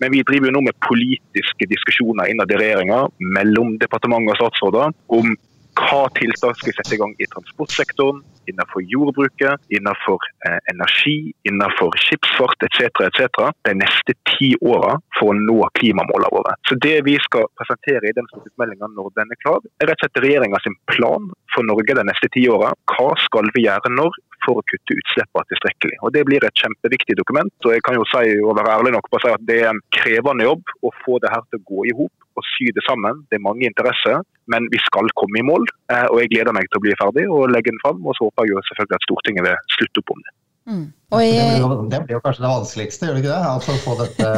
Men 0.01 0.11
vi 0.11 0.23
driver 0.27 0.49
jo 0.49 0.57
nå 0.57 0.65
med 0.67 0.79
politiske 0.83 1.69
diskusjoner 1.69 2.27
innad 2.31 2.51
i 2.51 2.59
regjeringa 2.59 3.07
mellom 3.19 3.77
departement 3.79 4.27
og 4.29 4.39
statsråder 4.41 4.91
om 5.07 5.35
hva 5.79 6.03
tiltak 6.17 6.57
skal 6.57 6.69
vi 6.69 6.75
sette 6.77 6.95
i 6.95 6.99
gang 7.01 7.13
i 7.17 7.29
transportsektoren, 7.31 8.21
innenfor 8.51 8.85
jordbruket, 8.93 9.61
innenfor 9.69 10.19
eh, 10.47 10.59
energi, 10.73 11.33
innenfor 11.49 11.95
skipsfart 12.05 12.65
etc. 12.67 13.03
etc. 13.07 13.49
de 13.67 13.75
neste 13.79 14.15
ti 14.33 14.53
åra 14.61 14.97
for 15.19 15.33
å 15.33 15.37
nå 15.37 15.59
klimamålene 15.79 16.33
våre. 16.33 16.55
Så 16.69 16.77
Det 16.83 16.97
vi 17.07 17.15
skal 17.23 17.47
presentere 17.59 18.09
i 18.09 18.15
den 18.17 18.27
stortingsmeldinga 18.31 18.91
når 18.95 19.13
den 19.19 19.33
er 19.33 19.41
klar, 19.43 19.63
er 19.79 19.91
rett 19.91 20.01
og 20.01 20.07
slett 20.07 20.23
regjeringa 20.25 20.61
plan 20.91 21.31
for 21.53 21.67
Norge 21.67 21.95
de 21.95 22.05
neste 22.07 22.29
ti 22.33 22.45
åra. 22.49 22.73
Hva 22.91 23.13
skal 23.25 23.49
vi 23.55 23.65
gjøre 23.67 23.91
når 23.93 24.17
for 24.45 24.59
å 24.59 24.65
kutte 24.69 24.97
utslippene 24.99 25.49
tilstrekkelig. 25.51 25.99
Og 26.03 26.13
Det 26.15 26.25
blir 26.27 26.43
et 26.45 26.61
kjempeviktig 26.61 27.17
dokument. 27.19 27.53
og 27.65 27.71
jeg 27.73 27.83
kan 27.85 27.95
jo 27.95 28.05
si, 28.11 28.39
og 28.41 28.57
være 28.57 28.75
ærlig 28.77 28.93
nok 28.95 29.09
på 29.09 29.19
å 29.19 29.23
si 29.23 29.33
at 29.33 29.45
Det 29.47 29.61
er 29.61 29.71
en 29.71 29.81
krevende 29.95 30.47
jobb 30.49 30.63
å 30.83 30.91
få 31.05 31.19
det 31.23 31.33
her 31.33 31.43
til 31.49 31.59
å 31.59 31.65
gå 31.71 31.79
i 31.89 31.95
hop 31.97 32.13
og 32.37 32.43
sy 32.53 32.69
det 32.73 32.83
sammen. 32.87 33.25
Det 33.29 33.37
er 33.37 33.47
mange 33.47 33.65
interesser, 33.65 34.21
men 34.49 34.65
vi 34.73 34.79
skal 34.81 35.09
komme 35.19 35.39
i 35.39 35.45
mål. 35.45 35.67
Eh, 35.93 36.07
og 36.09 36.21
Jeg 36.21 36.33
gleder 36.33 36.55
meg 36.55 36.69
til 36.69 36.79
å 36.81 36.85
bli 36.85 36.95
ferdig 36.97 37.25
og 37.29 37.51
legge 37.53 37.71
den 37.71 37.83
fram. 37.83 38.01
Og 38.05 38.17
så 38.17 38.25
håper 38.25 38.47
jeg 38.47 38.55
jo 38.55 38.65
selvfølgelig 38.69 38.99
at 38.99 39.07
Stortinget 39.07 39.45
vil 39.47 39.59
slutte 39.77 40.01
opp 40.01 40.15
om 40.15 40.23
det. 40.23 40.33
Mm. 40.63 40.85
I... 41.13 41.15
Det, 41.15 41.47
blir 41.51 41.59
jo, 41.59 41.69
det, 41.91 41.99
blir 42.05 42.15
jo, 42.15 42.21
kanskje 42.23 42.43
det 42.43 42.53
vanskeligste, 42.53 43.05
gjør 43.05 43.17
det 43.17 43.23
ikke 43.23 43.33
det? 43.33 43.49
Altså 43.51 43.73
få 43.83 43.97
dette 43.99 44.29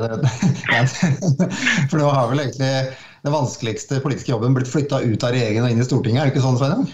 det, 0.02 0.08
For 1.92 2.00
nå 2.00 2.08
har 2.10 2.26
vel 2.32 2.42
egentlig 2.42 2.72
den 3.20 3.36
vanskeligste 3.36 4.00
politiske 4.02 4.32
jobben 4.32 4.56
blitt 4.56 4.70
flytta 4.70 5.02
ut 5.04 5.24
av 5.26 5.34
regjeringen 5.34 5.66
og 5.66 5.72
inn 5.72 5.82
i 5.82 5.86
Stortinget, 5.86 6.22
er 6.22 6.28
det 6.28 6.34
ikke 6.34 6.44
sånn, 6.44 6.58
Sveinung? 6.58 6.88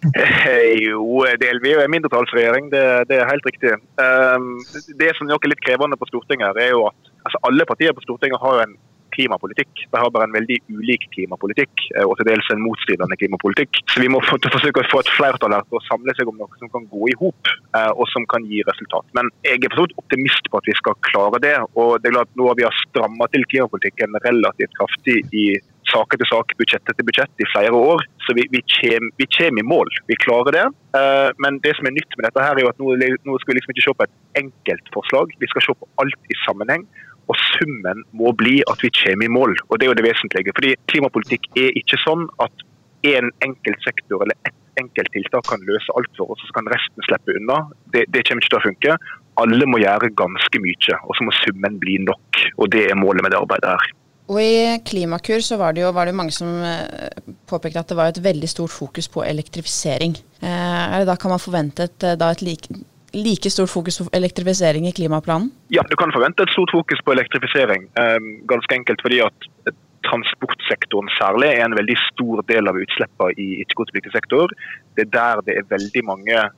Jo, 0.00 1.24
del 1.40 1.58
vi 1.60 1.74
er 1.74 1.82
en 1.84 1.92
mindretallsregjering, 1.92 2.70
det, 2.72 2.84
det, 3.10 3.18
er 3.20 3.28
helt 3.28 3.46
riktig. 3.46 3.74
Um, 4.00 4.54
det 5.00 5.10
som 5.18 5.28
er 5.28 5.50
litt 5.50 5.64
krevende 5.64 5.98
på 6.00 6.08
Stortinget, 6.08 6.56
er 6.56 6.72
jo 6.72 6.86
at 6.88 7.10
altså, 7.26 7.42
alle 7.48 7.66
partier 7.68 7.92
på 7.96 8.04
Stortinget 8.06 8.40
har 8.40 8.64
en 8.64 8.78
klimapolitikk. 9.10 9.72
De 9.90 9.98
har 9.98 10.10
bare 10.14 10.28
en 10.28 10.36
veldig 10.36 10.58
ulik 10.70 11.06
klimapolitikk, 11.14 11.72
eh, 11.96 12.06
og 12.06 12.16
til 12.18 12.28
dels 12.30 12.50
en 12.54 12.62
motstridende 12.62 13.18
klimapolitikk. 13.20 13.80
Så 13.92 14.02
vi 14.04 14.10
må 14.12 14.20
forsøke 14.24 14.84
å 14.84 14.90
få 14.90 15.02
et 15.02 15.12
flertall 15.16 15.54
her 15.56 15.66
til 15.68 15.80
å 15.80 15.84
samle 15.88 16.14
seg 16.16 16.30
om 16.30 16.38
noe 16.40 16.60
som 16.60 16.70
kan 16.72 16.86
gå 16.92 17.10
i 17.10 17.16
hop, 17.20 17.52
eh, 17.76 17.90
og 17.90 18.06
som 18.12 18.26
kan 18.30 18.46
gi 18.46 18.62
resultat. 18.68 19.06
Men 19.18 19.30
jeg 19.46 19.64
er 19.66 19.76
for 19.76 19.90
optimist 20.02 20.50
på 20.50 20.62
at 20.62 20.70
vi 20.70 20.76
skal 20.78 20.98
klare 21.10 21.42
det. 21.42 21.56
og 21.74 22.00
det 22.00 22.10
er 22.10 22.18
klart 22.18 22.36
Nå 22.38 22.46
har 22.46 22.56
vi 22.56 22.68
stramma 22.86 23.26
til 23.32 23.44
klimapolitikken 23.50 24.14
relativt 24.24 24.76
kraftig 24.78 25.18
i 25.34 25.46
sak 25.92 26.14
etter 26.14 26.28
sak, 26.30 26.54
budsjett 26.58 26.92
etter 26.92 27.06
budsjett 27.06 27.42
i 27.42 27.48
flere 27.52 27.74
år. 27.76 28.04
Så 28.26 28.34
vi, 28.38 28.46
vi, 28.52 28.62
kommer 28.70 29.62
i 29.62 29.66
mål. 29.66 29.92
Vi 30.10 30.18
klarer 30.24 30.56
det. 30.56 30.66
Uh, 30.96 31.30
men 31.42 31.60
det 31.64 31.76
som 31.78 31.88
er 31.88 31.96
nytt 31.96 32.16
med 32.16 32.28
dette 32.28 32.46
her 32.46 32.58
er 32.58 32.64
jo 32.64 32.72
at 32.72 32.80
nå, 32.82 32.96
nå 33.26 33.38
skal 33.42 33.52
vi 33.52 33.58
liksom 33.58 33.74
ikke 33.74 33.86
se 33.86 33.96
på 33.98 34.06
et 34.06 34.42
enkeltforslag. 34.42 35.36
Vi 35.42 35.50
skal 35.52 35.66
se 35.66 35.76
på 35.78 35.90
alt 36.02 36.32
i 36.32 36.38
sammenheng. 36.46 36.86
Og 37.30 37.38
summen 37.54 38.02
må 38.16 38.32
bli 38.34 38.58
at 38.70 38.80
vi 38.82 38.90
kommer 38.96 39.28
i 39.28 39.34
mål. 39.34 39.54
Og 39.68 39.78
det 39.78 39.86
er 39.86 39.92
jo 39.92 39.98
det 40.00 40.08
vesentlige. 40.08 40.56
Fordi 40.56 40.74
klimapolitikk 40.90 41.46
er 41.60 41.76
ikke 41.78 42.00
sånn 42.02 42.26
at 42.42 42.66
en 43.10 43.30
enkelt 43.46 43.86
sektor 43.86 44.24
eller 44.24 44.36
ett 44.48 44.56
enkelt 44.80 45.12
tiltak 45.12 45.46
kan 45.48 45.62
løse 45.68 45.92
alt 45.98 46.12
for 46.16 46.32
oss, 46.32 46.42
og 46.42 46.48
så 46.48 46.56
kan 46.56 46.70
resten 46.72 47.06
slippe 47.06 47.36
unna. 47.36 47.62
Det, 47.94 48.06
det 48.14 48.24
kommer 48.26 48.44
ikke 48.44 48.54
til 48.54 48.60
å 48.60 48.66
funke. 48.66 48.96
Alle 49.40 49.68
må 49.68 49.80
gjøre 49.82 50.12
ganske 50.18 50.62
mye, 50.62 50.98
og 51.06 51.16
så 51.16 51.26
må 51.26 51.34
summen 51.40 51.78
bli 51.82 51.98
nok. 52.04 52.42
Og 52.60 52.70
det 52.74 52.86
er 52.90 52.98
målet 52.98 53.24
med 53.24 53.34
det 53.34 53.40
arbeidet 53.40 53.74
her. 53.74 53.92
Og 54.30 54.38
I 54.38 54.78
Klimakur 54.86 55.42
så 55.42 55.58
var 55.58 55.74
det 55.74 55.82
jo 55.82 55.90
var 55.94 56.06
det 56.06 56.14
mange 56.14 56.34
som 56.34 56.48
eh, 56.62 57.10
påpekte 57.50 57.82
at 57.82 57.90
det 57.90 57.98
var 57.98 58.12
et 58.12 58.22
veldig 58.22 58.50
stort 58.50 58.70
fokus 58.70 59.10
på 59.10 59.24
elektrifisering. 59.26 60.14
Eh, 60.38 60.96
da 61.08 61.18
kan 61.18 61.34
man 61.34 61.42
forvente 61.42 61.88
et, 61.90 62.06
da 62.20 62.30
et 62.30 62.44
like, 62.46 62.80
like, 63.16 63.50
stort 63.50 63.72
fokus 63.72 63.98
på 63.98 64.08
elektrifisering 64.14 64.86
i 64.86 64.94
klimaplanen? 64.94 65.50
Ja, 65.74 65.82
du 65.82 65.98
kan 65.98 66.14
forvente 66.14 66.46
et 66.46 66.54
stort 66.54 66.70
fokus 66.76 67.02
på 67.04 67.16
elektrifisering. 67.16 67.90
ganske 68.46 68.74
enkelt 68.78 69.02
fordi 69.02 69.20
at 69.26 69.50
transportsektoren 70.06 71.10
særlig 71.18 71.50
er 71.52 71.64
en 71.64 71.76
veldig 71.76 71.96
stor 72.06 72.42
del 72.48 72.70
av 72.70 72.78
utslippene 72.80 73.36
i 73.36 73.48
ikke-kvotepliktig 73.64 74.14
sektor. 74.14 74.52
Det 74.96 75.06
er 75.06 75.12
der 75.16 75.42
det 75.46 75.58
er 75.58 75.70
veldig 75.70 76.04
mange 76.08 76.36
eh, 76.38 76.52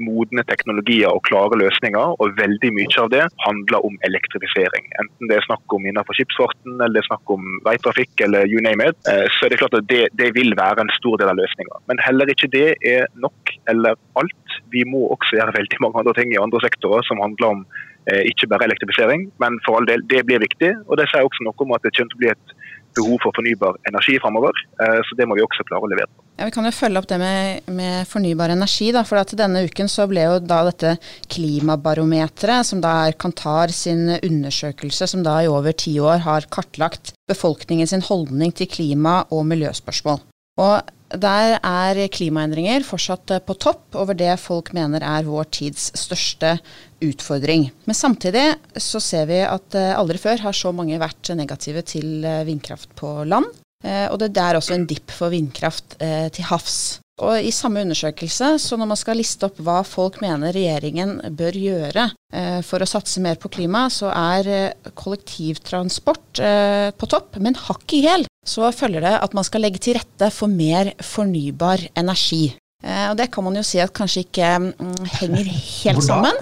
modne 0.00 0.44
teknologier 0.48 1.10
og 1.10 1.22
klare 1.28 1.58
løsninger. 1.60 2.14
Og 2.22 2.36
veldig 2.38 2.70
mye 2.76 3.02
av 3.02 3.10
det 3.12 3.24
handler 3.44 3.84
om 3.86 3.98
elektrifisering. 4.08 4.88
Enten 5.02 5.30
det 5.30 5.38
er 5.38 5.46
snakk 5.46 5.74
om 5.74 5.86
innenfor 5.86 6.16
skipsfarten, 6.18 6.76
eller 6.78 6.98
det 6.98 7.04
er 7.04 7.10
snakk 7.10 7.34
om 7.34 7.46
veitrafikk, 7.66 8.14
eller 8.26 8.48
you 8.50 8.62
name 8.64 8.90
it. 8.90 8.98
Eh, 9.10 9.26
så 9.36 9.46
er 9.46 9.54
det 9.54 9.60
klart 9.62 9.76
at 9.78 9.88
det, 9.90 10.04
det, 10.20 10.32
vil 10.36 10.54
være 10.58 10.84
en 10.84 10.94
stor 10.96 11.18
del 11.20 11.32
av 11.32 11.38
løsninga. 11.40 11.82
Men 11.90 12.02
heller 12.04 12.30
ikke 12.32 12.50
det 12.52 12.68
er 12.86 13.08
nok 13.22 13.54
eller 13.70 13.98
alt. 14.20 14.58
Vi 14.72 14.84
må 14.88 15.06
også 15.14 15.38
gjøre 15.38 15.56
veldig 15.58 15.82
mange 15.84 16.02
andre 16.02 16.16
ting 16.18 16.32
i 16.34 16.40
andre 16.40 16.62
sektorer 16.64 17.06
som 17.08 17.22
handler 17.24 17.54
om 17.54 17.64
eh, 18.10 18.24
ikke 18.30 18.50
bare 18.52 18.68
elektrifisering, 18.68 19.28
men 19.42 19.58
for 19.66 19.78
all 19.78 19.88
del, 19.88 20.04
det 20.12 20.24
blir 20.28 20.42
viktig. 20.44 20.74
Og 20.86 21.00
det 21.00 21.08
sier 21.10 21.26
også 21.26 21.46
noe 21.46 21.66
om 21.66 21.76
at 21.76 21.84
det 21.84 21.94
kommer 21.96 22.14
til 22.14 22.20
å 22.20 22.24
bli 22.24 22.32
et 22.34 22.56
behov 22.98 23.20
for 23.24 23.36
fornybar 23.36 23.78
energi 23.90 24.18
framover. 24.22 24.64
Eh, 24.82 25.00
så 25.06 25.18
det 25.18 25.28
må 25.28 25.38
vi 25.38 25.46
også 25.46 25.66
klare 25.68 25.86
å 25.86 25.92
levere 25.92 26.10
på. 26.12 26.27
Ja, 26.38 26.46
Vi 26.46 26.52
kan 26.54 26.68
jo 26.68 26.70
følge 26.70 27.00
opp 27.00 27.08
det 27.10 27.16
med, 27.18 27.70
med 27.74 28.06
fornybar 28.06 28.52
energi. 28.54 28.92
Da, 28.94 29.02
for 29.02 29.18
Denne 29.34 29.64
uken 29.66 29.90
så 29.90 30.06
ble 30.06 30.22
jo 30.22 30.36
da 30.38 30.60
dette 30.68 30.94
klimabarometeret, 31.34 32.66
som 32.68 32.82
da 32.82 32.92
er 33.08 33.18
Kantar 33.18 33.74
sin 33.74 34.06
undersøkelse, 34.14 35.10
som 35.10 35.26
da 35.26 35.40
i 35.42 35.50
over 35.50 35.74
ti 35.74 35.96
år 35.98 36.22
har 36.22 36.46
kartlagt 36.54 37.12
befolkningen 37.28 37.90
sin 37.90 38.06
holdning 38.06 38.54
til 38.54 38.70
klima- 38.70 39.24
og 39.34 39.48
miljøspørsmål. 39.50 40.22
Og 40.62 40.94
der 41.08 41.58
er 41.58 42.06
klimaendringer 42.12 42.86
fortsatt 42.86 43.32
på 43.42 43.58
topp 43.58 43.96
over 43.98 44.14
det 44.14 44.34
folk 44.38 44.70
mener 44.76 45.02
er 45.02 45.26
vår 45.26 45.48
tids 45.58 45.90
største 45.96 46.58
utfordring. 47.02 47.70
Men 47.88 47.96
samtidig 47.96 48.50
så 48.76 49.00
ser 49.02 49.26
vi 49.30 49.40
at 49.42 49.74
eh, 49.78 49.94
aldri 49.96 50.20
før 50.20 50.44
har 50.44 50.54
så 50.54 50.70
mange 50.70 51.00
vært 51.00 51.32
negative 51.34 51.82
til 51.88 52.20
eh, 52.22 52.44
vindkraft 52.46 52.92
på 52.98 53.22
land. 53.26 53.48
Eh, 53.84 54.06
og 54.10 54.18
det 54.22 54.32
er 54.34 54.58
også 54.58 54.74
en 54.76 54.88
dipp 54.90 55.12
for 55.14 55.34
vindkraft 55.34 55.98
til 55.98 56.50
havs. 56.50 56.98
Og 57.18 57.42
I 57.42 57.50
samme 57.54 57.82
undersøkelse, 57.82 58.52
så 58.62 58.76
når 58.78 58.90
man 58.92 58.98
skal 58.98 59.18
liste 59.18 59.48
opp 59.48 59.58
hva 59.64 59.80
folk 59.86 60.20
mener 60.22 60.54
regjeringen 60.54 61.16
bør 61.34 61.56
gjøre 61.58 62.04
eh, 62.34 62.60
for 62.66 62.82
å 62.82 62.88
satse 62.88 63.22
mer 63.22 63.38
på 63.42 63.50
klima, 63.56 63.88
så 63.90 64.12
er 64.12 64.50
eh, 64.52 64.92
kollektivtransport 64.98 66.42
eh, 66.44 66.90
på 66.94 67.10
topp, 67.10 67.40
men 67.42 67.58
hakk 67.58 67.96
i 67.98 68.04
hæl 68.06 68.26
så 68.48 68.70
følger 68.72 69.02
det 69.04 69.16
at 69.18 69.34
man 69.36 69.44
skal 69.44 69.66
legge 69.66 69.82
til 69.82 69.98
rette 69.98 70.30
for 70.32 70.48
mer 70.48 70.94
fornybar 71.04 71.88
energi. 71.98 72.52
Eh, 72.86 73.08
og 73.10 73.18
det 73.18 73.32
kan 73.34 73.48
man 73.48 73.58
jo 73.58 73.66
si 73.66 73.82
at 73.82 73.92
kanskje 73.96 74.22
ikke 74.28 74.54
mm, 74.70 75.10
henger 75.18 75.50
helt 75.50 76.06
sammen. 76.06 76.38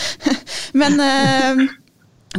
men 0.80 0.96
eh, 1.04 1.64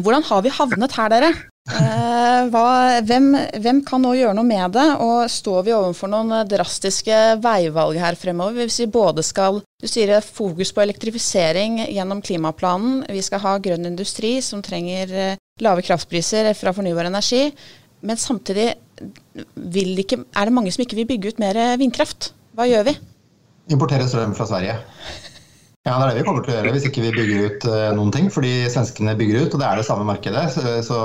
hvordan 0.01 0.25
har 0.33 0.41
vi 0.41 0.57
havnet 0.57 0.97
her, 0.97 1.13
dere? 1.13 1.33
Eh, 1.69 2.47
hva, 2.49 3.01
hvem, 3.05 3.27
hvem, 3.61 3.81
kan 3.85 4.01
nå 4.01 4.15
gjøre 4.17 4.33
noe 4.33 4.47
med 4.47 4.73
det? 4.73 4.85
Og 5.03 5.29
står 5.29 5.67
vi 5.67 5.75
overfor 5.77 6.09
noen 6.09 6.33
drastiske 6.49 7.19
veivalg 7.43 7.99
her 8.01 8.17
fremover? 8.17 8.65
Hvis 8.65 8.81
vi 8.81 8.89
både 8.91 9.25
skal 9.25 9.61
Du 9.81 9.87
sier 9.89 10.21
fokus 10.21 10.69
på 10.73 10.81
elektrifisering 10.83 11.79
gjennom 11.87 12.21
klimaplanen. 12.21 13.01
Vi 13.09 13.21
skal 13.25 13.41
ha 13.45 13.55
grønn 13.61 13.87
industri 13.89 14.35
som 14.45 14.61
trenger 14.65 15.13
eh, 15.13 15.39
lave 15.61 15.85
kraftpriser 15.85 16.51
fra 16.57 16.73
fornybar 16.73 17.09
energi. 17.09 17.47
Men 18.01 18.17
samtidig 18.17 18.71
ikke, 20.01 20.23
er 20.33 20.49
det 20.49 20.53
mange 20.53 20.73
som 20.73 20.81
ikke 20.81 20.97
vil 20.97 21.09
bygge 21.13 21.33
ut 21.33 21.41
mer 21.41 21.57
vindkraft. 21.81 22.31
Hva 22.57 22.65
gjør 22.69 22.89
vi? 22.89 22.97
Importere 23.73 24.09
strøm 24.09 24.33
fra 24.37 24.49
Sverige. 24.49 24.79
Ja, 25.81 25.95
det 25.97 26.03
er 26.03 26.09
det 26.11 26.17
vi 26.19 26.25
kommer 26.27 26.43
til 26.45 26.53
å 26.53 26.57
gjøre 26.59 26.71
hvis 26.75 26.83
ikke 26.85 27.01
vi 27.01 27.13
bygger 27.15 27.47
ut 27.47 27.63
uh, 27.65 27.87
noen 27.97 28.11
ting. 28.13 28.27
Fordi 28.33 28.51
svenskene 28.69 29.15
bygger 29.17 29.47
ut, 29.47 29.55
og 29.55 29.63
det 29.63 29.65
er 29.65 29.81
det 29.81 29.85
samme 29.87 30.05
markedet. 30.05 30.43
Så, 30.85 30.99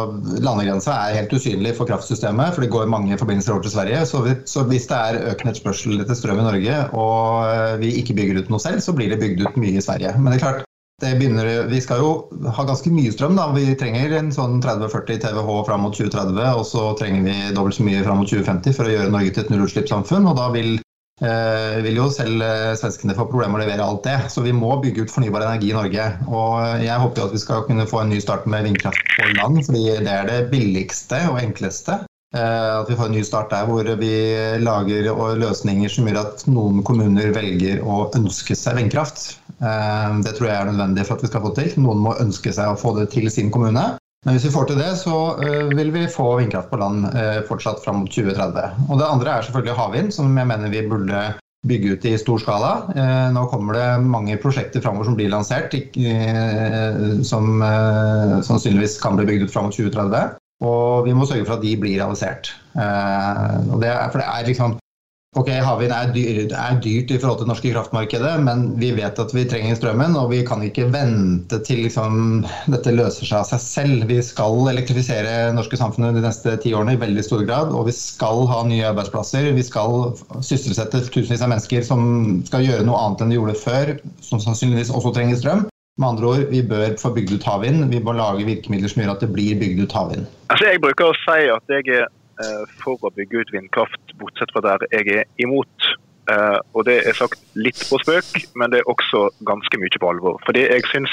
landegrensa 0.44 0.98
er 1.06 1.16
helt 1.22 1.32
usynlig 1.32 1.72
for 1.78 1.88
kraftsystemet, 1.88 2.52
for 2.52 2.64
det 2.64 2.72
går 2.74 2.92
mange 2.92 3.16
forbindelser 3.16 3.54
over 3.54 3.64
til 3.64 3.72
Sverige. 3.72 4.04
Så, 4.10 4.20
vi, 4.26 4.36
så 4.44 4.66
hvis 4.68 4.88
det 4.90 5.00
er 5.00 5.20
økende 5.32 5.54
etterspørsel 5.54 6.04
etter 6.04 6.20
strøm 6.20 6.42
i 6.42 6.48
Norge, 6.50 6.78
og 6.92 7.48
uh, 7.48 7.74
vi 7.80 7.94
ikke 8.02 8.18
bygger 8.20 8.42
ut 8.42 8.52
noe 8.52 8.60
selv, 8.60 8.84
så 8.84 8.92
blir 8.96 9.14
det 9.14 9.22
bygd 9.24 9.46
ut 9.46 9.60
mye 9.64 9.80
i 9.80 9.84
Sverige. 9.84 10.12
Men 10.20 10.34
det 10.34 10.40
er 10.42 10.44
klart, 10.44 10.66
Begynner, 10.96 11.66
vi 11.68 11.76
skal 11.84 12.00
jo 12.00 12.12
ha 12.56 12.62
ganske 12.64 12.88
mye 12.88 13.10
strøm. 13.12 13.34
da. 13.36 13.50
Vi 13.52 13.74
trenger 13.76 14.14
en 14.16 14.30
sånn 14.32 14.62
30-40 14.64 15.18
TWh 15.20 15.58
fram 15.68 15.82
mot 15.84 15.92
2030, 15.92 16.40
og 16.56 16.64
så 16.64 16.84
trenger 16.96 17.26
vi 17.26 17.34
dobbelt 17.52 17.76
så 17.76 17.84
mye 17.84 18.00
fram 18.04 18.22
mot 18.22 18.30
2050 18.30 18.76
for 18.78 18.88
å 18.88 18.94
gjøre 18.94 19.12
Norge 19.12 19.34
til 19.34 19.44
et 19.44 19.52
nullutslippssamfunn. 19.52 20.24
og 20.24 20.38
da 20.40 20.48
vil, 20.56 20.78
eh, 21.24 21.78
vil 21.84 22.00
jo 22.00 22.08
selv 22.12 22.42
eh, 22.44 22.72
svenskene 22.78 23.16
få 23.16 23.28
problemer 23.30 23.54
med 23.54 23.60
å 23.60 23.64
levere 23.64 23.86
alt 23.86 24.02
det. 24.06 24.16
Så 24.32 24.44
vi 24.44 24.54
må 24.56 24.74
bygge 24.82 25.06
ut 25.06 25.14
fornybar 25.14 25.46
energi 25.46 25.70
i 25.72 25.76
Norge. 25.76 26.08
Og 26.28 26.84
jeg 26.84 27.04
håper 27.04 27.22
jo 27.22 27.30
at 27.30 27.36
vi 27.36 27.44
skal 27.44 27.64
kunne 27.68 27.88
få 27.88 28.02
en 28.02 28.12
ny 28.14 28.20
start 28.24 28.48
med 28.50 28.68
vindkraft 28.68 29.16
på 29.16 29.30
land, 29.38 29.62
fordi 29.68 29.86
det 30.06 30.12
er 30.12 30.28
det 30.30 30.42
billigste 30.52 31.22
og 31.30 31.40
enkleste. 31.42 32.02
Eh, 32.36 32.72
at 32.80 32.90
vi 32.90 32.96
får 32.98 33.08
en 33.08 33.16
ny 33.16 33.22
start 33.24 33.52
der 33.54 33.68
hvor 33.68 33.88
vi 34.00 34.12
lager 34.60 35.10
løsninger 35.40 35.92
som 35.92 36.08
gjør 36.08 36.22
at 36.24 36.46
noen 36.50 36.82
kommuner 36.86 37.30
velger 37.36 37.84
å 37.86 38.06
ønske 38.18 38.56
seg 38.58 38.80
vindkraft. 38.80 39.36
Eh, 39.56 40.16
det 40.26 40.34
tror 40.36 40.50
jeg 40.50 40.58
er 40.58 40.72
nødvendig 40.72 41.06
for 41.06 41.16
at 41.16 41.24
vi 41.24 41.30
skal 41.30 41.44
få 41.46 41.54
til. 41.56 41.70
Noen 41.80 42.02
må 42.08 42.16
ønske 42.20 42.52
seg 42.52 42.72
å 42.72 42.80
få 42.80 42.96
det 42.98 43.08
til 43.14 43.30
sin 43.32 43.52
kommune. 43.54 43.94
Men 44.26 44.34
hvis 44.34 44.48
vi 44.48 44.54
får 44.56 44.64
til 44.66 44.78
det, 44.80 44.92
så 44.98 45.16
eh, 45.38 45.68
vil 45.78 45.92
vi 45.94 46.08
få 46.10 46.32
vindkraft 46.40 46.72
på 46.72 46.80
land 46.80 47.04
eh, 47.14 47.44
fortsatt 47.46 47.84
fram 47.84 48.02
mot 48.02 48.10
2030. 48.10 48.86
Og 48.90 48.98
det 48.98 49.06
andre 49.06 49.34
er 49.36 49.46
selvfølgelig 49.46 49.76
havvind, 49.78 50.14
som 50.16 50.32
jeg 50.34 50.50
mener 50.50 50.72
vi 50.72 50.82
burde 50.90 51.20
bygge 51.66 51.92
ut 51.94 52.06
i 52.06 52.16
stor 52.18 52.38
skala. 52.38 52.72
Nå 53.34 53.40
kommer 53.50 53.74
det 53.74 53.86
mange 54.06 54.36
prosjekter 54.38 54.82
framover 54.84 55.08
som 55.08 55.16
blir 55.18 55.32
lansert, 55.32 55.72
som 57.26 57.48
sannsynligvis 58.46 58.94
kan 59.02 59.18
bli 59.18 59.26
bygd 59.26 59.48
ut 59.48 59.54
fram 59.54 59.66
mot 59.66 59.74
2030. 59.74 60.36
Og 60.62 61.08
vi 61.08 61.16
må 61.16 61.26
sørge 61.26 61.42
for 61.48 61.56
at 61.56 61.64
de 61.64 61.72
blir 61.80 61.98
realisert. 61.98 62.52
Det 62.76 63.90
er, 63.90 64.04
for 64.12 64.22
det 64.22 64.28
er 64.28 64.46
liksom 64.46 64.76
Ok, 65.36 65.50
Havvind 65.52 65.92
er, 65.92 66.12
dyr, 66.14 66.38
er, 66.48 66.76
dyrt 66.80 67.10
i 67.12 67.18
forhold 67.20 67.42
til 67.42 67.44
det 67.44 67.50
norske 67.50 67.70
kraftmarkedet, 67.74 68.30
men 68.46 68.62
vi 68.80 68.88
vet 68.96 69.18
at 69.20 69.34
vi 69.36 69.42
trenger 69.44 69.76
strømmen, 69.76 70.16
og 70.16 70.30
vi 70.30 70.38
kan 70.48 70.62
ikke 70.64 70.86
vente 70.94 71.58
til 71.66 71.82
liksom, 71.84 72.46
dette 72.72 72.94
løser 72.94 73.28
seg 73.28 73.42
av 73.42 73.50
seg 73.50 73.60
selv. 73.60 74.06
Vi 74.08 74.16
skal 74.24 74.70
elektrifisere 74.72 75.52
norske 75.52 75.76
samfunnet 75.76 76.16
de 76.16 76.24
neste 76.24 76.56
ti 76.62 76.72
årene 76.72 76.96
i 76.96 77.02
veldig 77.04 77.26
stor 77.26 77.44
grad, 77.44 77.76
og 77.76 77.90
vi 77.90 77.96
skal 77.98 78.46
ha 78.48 78.62
nye 78.64 78.88
arbeidsplasser. 78.88 79.52
Vi 79.58 79.68
skal 79.68 80.08
sysselsette 80.40 81.04
tusenvis 81.10 81.44
av 81.44 81.52
mennesker 81.52 81.84
som 81.84 82.06
skal 82.48 82.64
gjøre 82.64 82.88
noe 82.88 83.04
annet 83.04 83.26
enn 83.26 83.34
de 83.34 83.40
gjorde 83.40 83.60
før, 83.60 83.96
som 84.24 84.40
sannsynligvis 84.40 84.94
også 84.94 85.12
trenger 85.18 85.36
strøm. 85.42 85.66
Med 86.00 86.14
andre 86.14 86.32
ord, 86.32 86.48
vi 86.48 86.64
bør 86.64 86.96
få 87.00 87.12
bygd 87.12 87.36
ut 87.36 87.44
havvind. 87.48 87.90
Vi 87.92 88.00
må 88.04 88.16
lage 88.16 88.48
virkemidler 88.48 88.88
som 88.88 89.04
gjør 89.04 89.18
at 89.18 89.22
det 89.24 89.34
blir 89.36 89.60
bygd 89.60 89.84
ut 89.84 90.00
havvind. 90.00 90.30
Altså, 90.48 90.72
jeg 90.72 90.80
bruker 90.80 91.12
å 91.12 91.18
si 91.26 91.50
at 91.52 91.76
jeg 91.76 92.00
er 92.00 92.08
for 92.82 93.00
å 93.00 93.12
bygge 93.16 93.44
ut 93.44 93.52
vindkraft, 93.54 94.12
bortsett 94.20 94.50
fra 94.52 94.60
der 94.64 94.84
jeg 94.92 95.22
er 95.22 95.24
imot. 95.40 95.86
Eh, 96.30 96.58
og 96.74 96.84
Det 96.86 96.96
er 97.06 97.14
sagt 97.14 97.40
litt 97.54 97.78
på 97.88 97.98
spøk, 98.02 98.30
men 98.58 98.72
det 98.72 98.82
er 98.82 98.90
også 98.90 99.28
ganske 99.46 99.78
mye 99.78 100.00
på 100.00 100.10
alvor. 100.10 100.40
Fordi 100.46 100.66
jeg 100.66 100.86
synes 100.90 101.12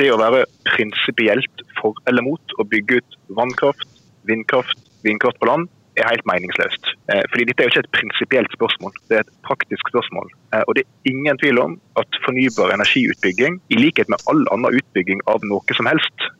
det 0.00 0.08
å 0.12 0.20
være 0.20 0.46
prinsipielt 0.70 1.64
for 1.80 1.96
eller 2.08 2.24
mot 2.24 2.56
å 2.56 2.64
bygge 2.64 3.02
ut 3.02 3.18
vannkraft, 3.36 3.88
vindkraft, 4.24 4.78
vindkraft 5.04 5.40
på 5.42 5.50
land, 5.50 5.68
er 5.96 6.08
helt 6.08 6.24
meningsløst. 6.28 6.92
Eh, 7.12 7.22
fordi 7.32 7.44
Dette 7.48 7.62
er 7.62 7.68
jo 7.68 7.74
ikke 7.74 7.84
et 7.84 7.96
prinsipielt 7.98 8.56
spørsmål, 8.56 8.96
det 9.08 9.18
er 9.18 9.24
et 9.24 9.36
praktisk 9.44 9.92
spørsmål. 9.92 10.32
Og 10.68 10.74
Det 10.74 10.84
er 10.84 11.12
ingen 11.12 11.38
tvil 11.40 11.60
om 11.60 11.80
at 12.00 12.20
fornybar 12.24 12.72
energiutbygging, 12.72 13.60
i 13.70 13.76
likhet 13.76 14.08
med 14.08 14.20
all 14.28 14.44
annen 14.52 14.76
utbygging 14.80 15.20
av 15.26 15.44
noe 15.44 15.76
som 15.76 15.88
helst, 15.88 16.16
Eh, 16.20 16.35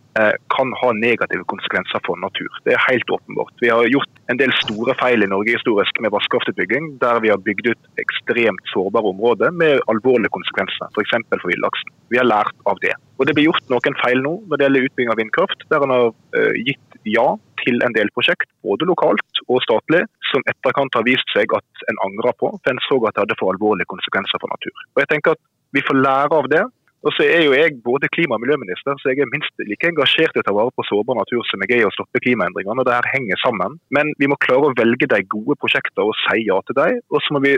kan 0.53 0.73
ha 0.81 0.93
negative 0.97 1.45
konsekvenser 1.51 2.01
for 2.07 2.19
natur. 2.21 2.49
Det 2.65 2.75
er 2.75 2.85
helt 2.87 3.11
åpenbart. 3.11 3.53
Vi 3.61 3.71
har 3.73 3.89
gjort 3.91 4.21
en 4.33 4.41
del 4.41 4.53
store 4.63 4.95
feil 4.99 5.23
i 5.23 5.31
Norge 5.31 5.57
historisk 5.57 6.01
med 6.03 6.15
vannkraftutbygging, 6.15 6.97
der 7.03 7.21
vi 7.25 7.33
har 7.33 7.43
bygd 7.43 7.73
ut 7.73 7.91
ekstremt 8.03 8.73
sårbare 8.73 9.13
områder 9.13 9.53
med 9.55 9.83
alvorlige 9.93 10.33
konsekvenser, 10.35 10.89
f.eks. 10.95 11.15
For, 11.29 11.43
for 11.43 11.53
villaksen. 11.53 11.93
Vi 12.13 12.21
har 12.21 12.29
lært 12.29 12.55
av 12.71 12.81
det. 12.85 12.95
Og 13.19 13.27
Det 13.27 13.35
blir 13.37 13.49
gjort 13.51 13.73
noen 13.73 13.99
feil 14.03 14.23
nå 14.25 14.35
når 14.47 14.59
det 14.59 14.67
gjelder 14.67 14.89
utbygging 14.89 15.13
av 15.13 15.21
vindkraft, 15.21 15.67
der 15.73 15.85
en 15.85 15.95
har 15.95 16.09
uh, 16.13 16.55
gitt 16.67 16.99
ja 17.09 17.27
til 17.63 17.83
en 17.87 17.95
del 17.97 18.11
prosjekt, 18.15 18.49
både 18.67 18.87
lokalt 18.89 19.43
og 19.47 19.63
statlig, 19.65 20.05
som 20.31 20.45
etterkant 20.51 20.95
har 20.99 21.07
vist 21.07 21.35
seg 21.35 21.53
at 21.57 21.87
en 21.91 22.01
angrer 22.07 22.37
på, 22.41 22.51
for 22.53 22.73
en 22.73 22.83
så 22.87 22.99
at 23.09 23.17
det 23.17 23.25
hadde 23.25 23.39
for 23.41 23.55
alvorlige 23.55 23.91
konsekvenser 23.91 24.43
for 24.43 24.53
natur. 24.53 24.75
Og 24.95 25.05
jeg 25.05 25.15
tenker 25.15 25.37
at 25.37 25.45
Vi 25.75 25.83
får 25.83 25.99
lære 25.99 26.33
av 26.33 26.47
det, 26.49 26.61
og 27.07 27.15
så 27.15 27.23
er 27.23 27.45
jo 27.47 27.55
jeg 27.55 27.79
både 27.87 28.11
klima- 28.11 28.35
og 28.35 28.43
miljøminister, 28.43 28.99
så 28.99 29.13
jeg 29.13 29.23
er 29.23 29.31
minst 29.31 29.55
like 29.63 29.87
engasjert 29.87 30.35
i 30.35 30.43
å 30.43 30.47
ta 30.47 30.55
vare 30.57 30.75
på 30.75 30.87
sårbar 30.89 31.21
natur 31.21 31.47
som 31.47 31.63
jeg 31.63 31.77
er 31.77 31.85
i 31.85 31.87
å 31.87 31.95
stoppe 31.95 32.23
klimaendringene. 32.25 32.83
og 32.83 32.89
Det 32.89 32.99
her 32.99 33.13
henger 33.15 33.39
sammen. 33.45 33.79
Men 33.95 34.11
vi 34.19 34.27
må 34.27 34.39
klare 34.43 34.71
å 34.71 34.75
velge 34.75 35.07
de 35.13 35.23
gode 35.37 35.55
prosjektene 35.63 36.09
og 36.11 36.19
si 36.27 36.43
ja 36.49 36.59
til 36.67 36.79
dem. 36.81 36.99
Og 37.15 37.23
så 37.23 37.37
må 37.37 37.43
vi 37.47 37.55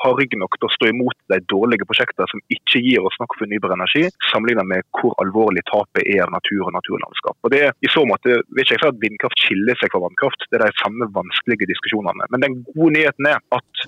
ha 0.00 0.10
rygg 0.16 0.36
nok 0.40 0.56
til 0.56 0.68
å 0.68 0.72
stå 0.72 0.88
imot 0.88 1.18
de 1.32 1.38
dårlige 1.52 1.86
prosjektene 1.88 2.28
som 2.30 2.40
ikke 2.54 2.80
gir 2.80 3.04
oss 3.04 3.18
nok 3.20 3.34
fornybar 3.36 3.74
energi, 3.74 4.06
sammenlignet 4.30 4.68
med 4.70 4.86
hvor 4.96 5.12
alvorlig 5.22 5.64
tapet 5.68 6.06
er 6.06 6.22
av 6.24 6.32
natur 6.32 6.62
og 6.68 6.74
naturlandskap. 6.78 7.36
Og 7.44 7.52
det 7.52 7.64
I 7.84 7.90
så 7.92 8.04
måte 8.08 8.40
vil 8.40 8.64
ikke 8.64 8.78
jeg 8.78 8.84
si 8.84 8.88
at 8.88 9.02
vindkraft 9.02 9.44
skiller 9.44 9.78
seg 9.80 9.92
fra 9.92 10.04
vannkraft, 10.06 10.46
det 10.48 10.60
er 10.60 10.64
de 10.64 10.80
samme 10.80 11.10
vanskelige 11.12 11.68
diskusjonene. 11.74 12.28
Men 12.32 12.46
den 12.46 12.60
gode 12.70 12.94
nyheten 12.96 13.28
er 13.34 13.42
at 13.58 13.84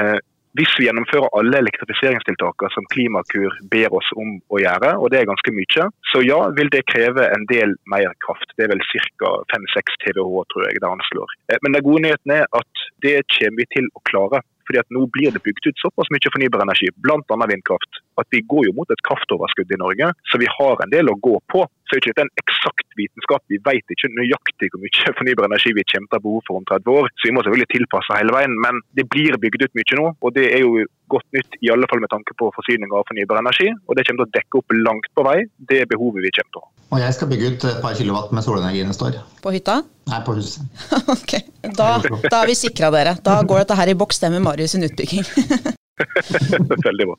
eh, 0.00 0.18
hvis 0.56 0.72
vi 0.78 0.86
gjennomfører 0.86 1.32
alle 1.38 1.60
elektrifiseringstiltakene 1.62 2.72
som 2.74 2.86
Klimakur 2.92 3.54
ber 3.72 3.94
oss 3.98 4.08
om 4.16 4.36
å 4.52 4.60
gjøre, 4.62 4.94
og 5.00 5.12
det 5.12 5.20
er 5.20 5.30
ganske 5.30 5.52
mye, 5.54 5.86
så 6.12 6.22
ja, 6.24 6.40
vil 6.56 6.70
det 6.72 6.86
kreve 6.90 7.28
en 7.34 7.46
del 7.50 7.76
mer 7.92 8.12
kraft. 8.24 8.52
Det 8.56 8.66
er 8.66 8.72
vel 8.72 8.84
ca. 9.20 9.32
5-6 9.52 9.98
TWh, 10.04 10.42
tror 10.52 10.66
jeg 10.68 10.82
det 10.82 10.90
anslår. 10.90 11.38
Eh, 11.52 11.60
men 11.64 11.76
den 11.76 11.86
gode 11.86 12.06
nyheten 12.06 12.36
er 12.38 12.46
at 12.56 12.84
det 13.04 13.18
kommer 13.36 13.62
vi 13.62 13.70
til 13.76 13.90
å 13.94 14.04
klare 14.08 14.42
fordi 14.66 14.80
at 14.82 14.88
nå 14.90 15.04
blir 15.14 15.30
det 15.30 15.44
bygd 15.44 15.68
ut 15.68 15.78
såpass 15.78 16.08
mye 16.10 16.32
fornybar 16.34 16.64
energi, 16.64 16.88
bl.a. 17.04 17.36
vindkraft, 17.46 18.00
at 18.20 18.28
vi 18.34 18.42
går 18.50 18.68
jo 18.68 18.76
mot 18.76 18.90
et 18.92 19.04
kraftoverskudd 19.06 19.72
i 19.72 19.80
Norge. 19.80 20.12
Så 20.30 20.40
vi 20.42 20.50
har 20.50 20.82
en 20.82 20.92
del 20.92 21.12
å 21.12 21.18
gå 21.22 21.36
på. 21.52 21.64
Så 21.86 21.94
er 21.94 22.02
ikke 22.02 22.16
ikke 22.16 22.24
en 22.26 22.32
eksakt 22.42 22.96
vitenskap. 22.98 23.42
Vi 23.52 23.60
vet 23.62 23.94
ikke 23.94 24.10
nøyaktig 24.16 24.70
hvor 24.72 24.82
mye 24.82 25.14
fornybar 25.20 25.48
energi 25.50 25.74
vi 25.76 25.86
kommer 25.92 26.10
til 26.10 26.16
å 26.16 26.20
ha 26.20 26.26
behov 26.26 26.44
for 26.48 26.60
om 26.60 26.68
30 26.72 27.00
år. 27.00 27.10
Så 27.16 27.28
vi 27.28 27.34
må 27.36 27.44
selvfølgelig 27.44 27.72
tilpasse 27.74 28.20
hele 28.20 28.36
veien. 28.36 28.56
Men 28.64 28.80
det 28.98 29.06
blir 29.12 29.38
bygd 29.42 29.66
ut 29.66 29.76
mye 29.78 30.00
nå, 30.00 30.06
og 30.20 30.36
det 30.36 30.48
er 30.52 30.64
jo 30.64 30.86
godt 31.12 31.28
nytt, 31.36 31.58
i 31.62 31.70
alle 31.70 31.86
fall 31.90 32.02
med 32.02 32.10
tanke 32.10 32.34
på 32.40 32.48
forsyning 32.56 32.90
av 32.90 33.06
fornybar 33.10 33.42
energi. 33.42 33.68
Og 33.86 33.98
det 33.98 34.06
kommer 34.08 34.24
til 34.24 34.28
å 34.28 34.36
dekke 34.38 34.60
opp 34.62 34.76
langt 34.88 35.12
på 35.14 35.26
vei 35.26 35.38
det 35.70 35.84
behovet 35.92 36.26
vi 36.26 36.34
kommer 36.34 36.50
til 36.56 36.62
å 36.62 36.66
ha. 36.66 36.72
Og 36.86 37.00
jeg 37.02 37.14
skal 37.16 37.30
bygge 37.30 37.48
ut 37.50 37.64
et 37.66 37.80
par 37.82 37.96
kilowatt 37.98 38.34
med 38.34 38.46
solenergi 38.46 38.84
neste 38.86 39.08
år. 39.08 39.16
På 39.42 39.54
hytta? 39.54 39.80
Nei, 40.10 40.20
på 40.26 40.36
huset. 40.38 40.66
ok, 41.16 41.32
da, 41.66 41.96
da 42.02 42.36
har 42.42 42.46
vi 42.50 42.58
sikra 42.58 42.92
dere. 42.94 43.16
Da 43.26 43.40
går 43.42 43.64
dette 43.64 43.78
her 43.78 43.90
i 43.90 43.98
boks, 43.98 44.22
det 44.22 44.30
med 44.34 44.46
Marius 44.46 44.76
sin 44.76 44.86
utbygging. 44.86 45.26
Veldig 46.88 47.06
bra. 47.08 47.16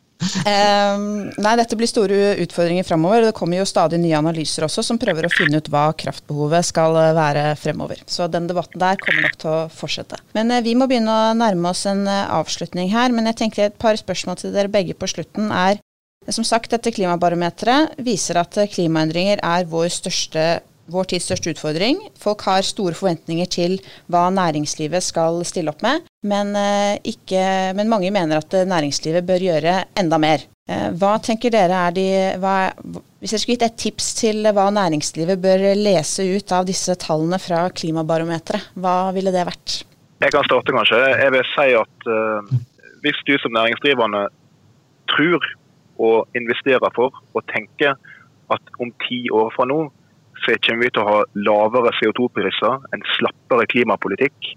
Um, 0.47 1.05
nei, 1.41 1.53
dette 1.57 1.77
blir 1.79 1.89
store 1.89 2.35
utfordringer 2.43 2.85
framover. 2.85 3.25
Det 3.25 3.35
kommer 3.37 3.61
jo 3.61 3.67
stadig 3.69 3.99
nye 4.01 4.17
analyser 4.19 4.67
også 4.67 4.83
som 4.85 4.99
prøver 5.01 5.27
å 5.27 5.33
finne 5.33 5.61
ut 5.61 5.71
hva 5.73 5.87
kraftbehovet 5.97 6.69
skal 6.69 6.97
være 7.17 7.49
fremover. 7.59 8.03
Så 8.05 8.29
den 8.31 8.49
debatten 8.49 8.81
der 8.81 8.99
kommer 9.01 9.25
nok 9.25 9.39
til 9.41 9.53
å 9.53 9.65
fortsette. 9.73 10.21
Men 10.37 10.53
uh, 10.53 10.61
vi 10.65 10.77
må 10.77 10.89
begynne 10.89 11.13
å 11.13 11.35
nærme 11.37 11.73
oss 11.73 11.87
en 11.89 12.05
uh, 12.05 12.29
avslutning 12.37 12.93
her. 12.93 13.13
Men 13.15 13.31
jeg 13.31 13.41
tenker 13.43 13.67
et 13.67 13.81
par 13.81 13.97
spørsmål 13.99 14.41
til 14.41 14.55
dere 14.55 14.71
begge 14.71 14.97
på 14.97 15.09
slutten 15.09 15.51
er 15.53 15.81
som 16.33 16.43
sagt, 16.43 16.73
dette 16.73 16.91
klimabarometeret 16.91 17.95
viser 18.03 18.39
at 18.41 18.57
klimaendringer 18.73 19.39
er 19.45 19.67
vår, 19.71 19.87
største, 19.95 20.43
vår 20.91 21.07
tids 21.13 21.29
største 21.29 21.53
utfordring. 21.53 22.01
Folk 22.19 22.43
har 22.47 22.65
store 22.67 22.97
forventninger 22.97 23.47
til 23.51 23.77
hva 24.11 24.27
næringslivet 24.35 25.05
skal 25.05 25.39
stille 25.47 25.71
opp 25.71 25.85
med, 25.85 26.03
men, 26.25 26.56
eh, 26.56 26.97
ikke, 27.13 27.73
men 27.77 27.89
mange 27.89 28.12
mener 28.12 28.41
at 28.41 28.53
næringslivet 28.67 29.25
bør 29.27 29.43
gjøre 29.43 29.73
enda 29.99 30.17
mer. 30.21 30.45
Eh, 30.67 30.89
hva 30.99 31.13
tenker 31.23 31.53
dere 31.53 31.84
er 31.88 31.93
de 31.95 32.08
hva, 32.41 32.73
Hvis 33.21 33.32
dere 33.32 33.39
skulle 33.39 33.56
gitt 33.56 33.67
et 33.69 33.77
tips 33.80 34.08
til 34.19 34.49
hva 34.53 34.67
næringslivet 34.73 35.39
bør 35.41 35.63
lese 35.80 36.25
ut 36.27 36.51
av 36.51 36.65
disse 36.67 36.93
tallene 36.99 37.39
fra 37.41 37.67
klimabarometeret, 37.69 38.73
hva 38.75 39.13
ville 39.15 39.32
det 39.34 39.45
vært? 39.47 39.84
Jeg 40.21 40.34
kan 40.34 40.45
starte, 40.45 40.73
kanskje. 40.73 40.97
Jeg 40.97 41.32
vil 41.34 41.45
si 41.53 41.67
at 41.77 42.08
uh, 42.10 42.51
hvis 43.06 43.19
du 43.25 43.36
som 43.38 43.53
næringsdrivende 43.53 44.23
tror 45.13 45.45
å 46.01 46.12
investere 46.38 46.89
for 46.95 47.13
og 47.34 47.45
tenke 47.53 47.93
at 48.53 48.73
om 48.82 48.91
ti 49.06 49.27
år 49.34 49.53
fra 49.56 49.67
nå 49.69 49.88
så 50.43 50.53
kommer 50.62 50.86
vi 50.86 50.93
til 50.93 51.01
å 51.01 51.10
ha 51.10 51.19
lavere 51.47 51.93
CO2-priser, 51.97 52.84
en 52.93 53.06
slappere 53.15 53.65
klimapolitikk. 53.71 54.51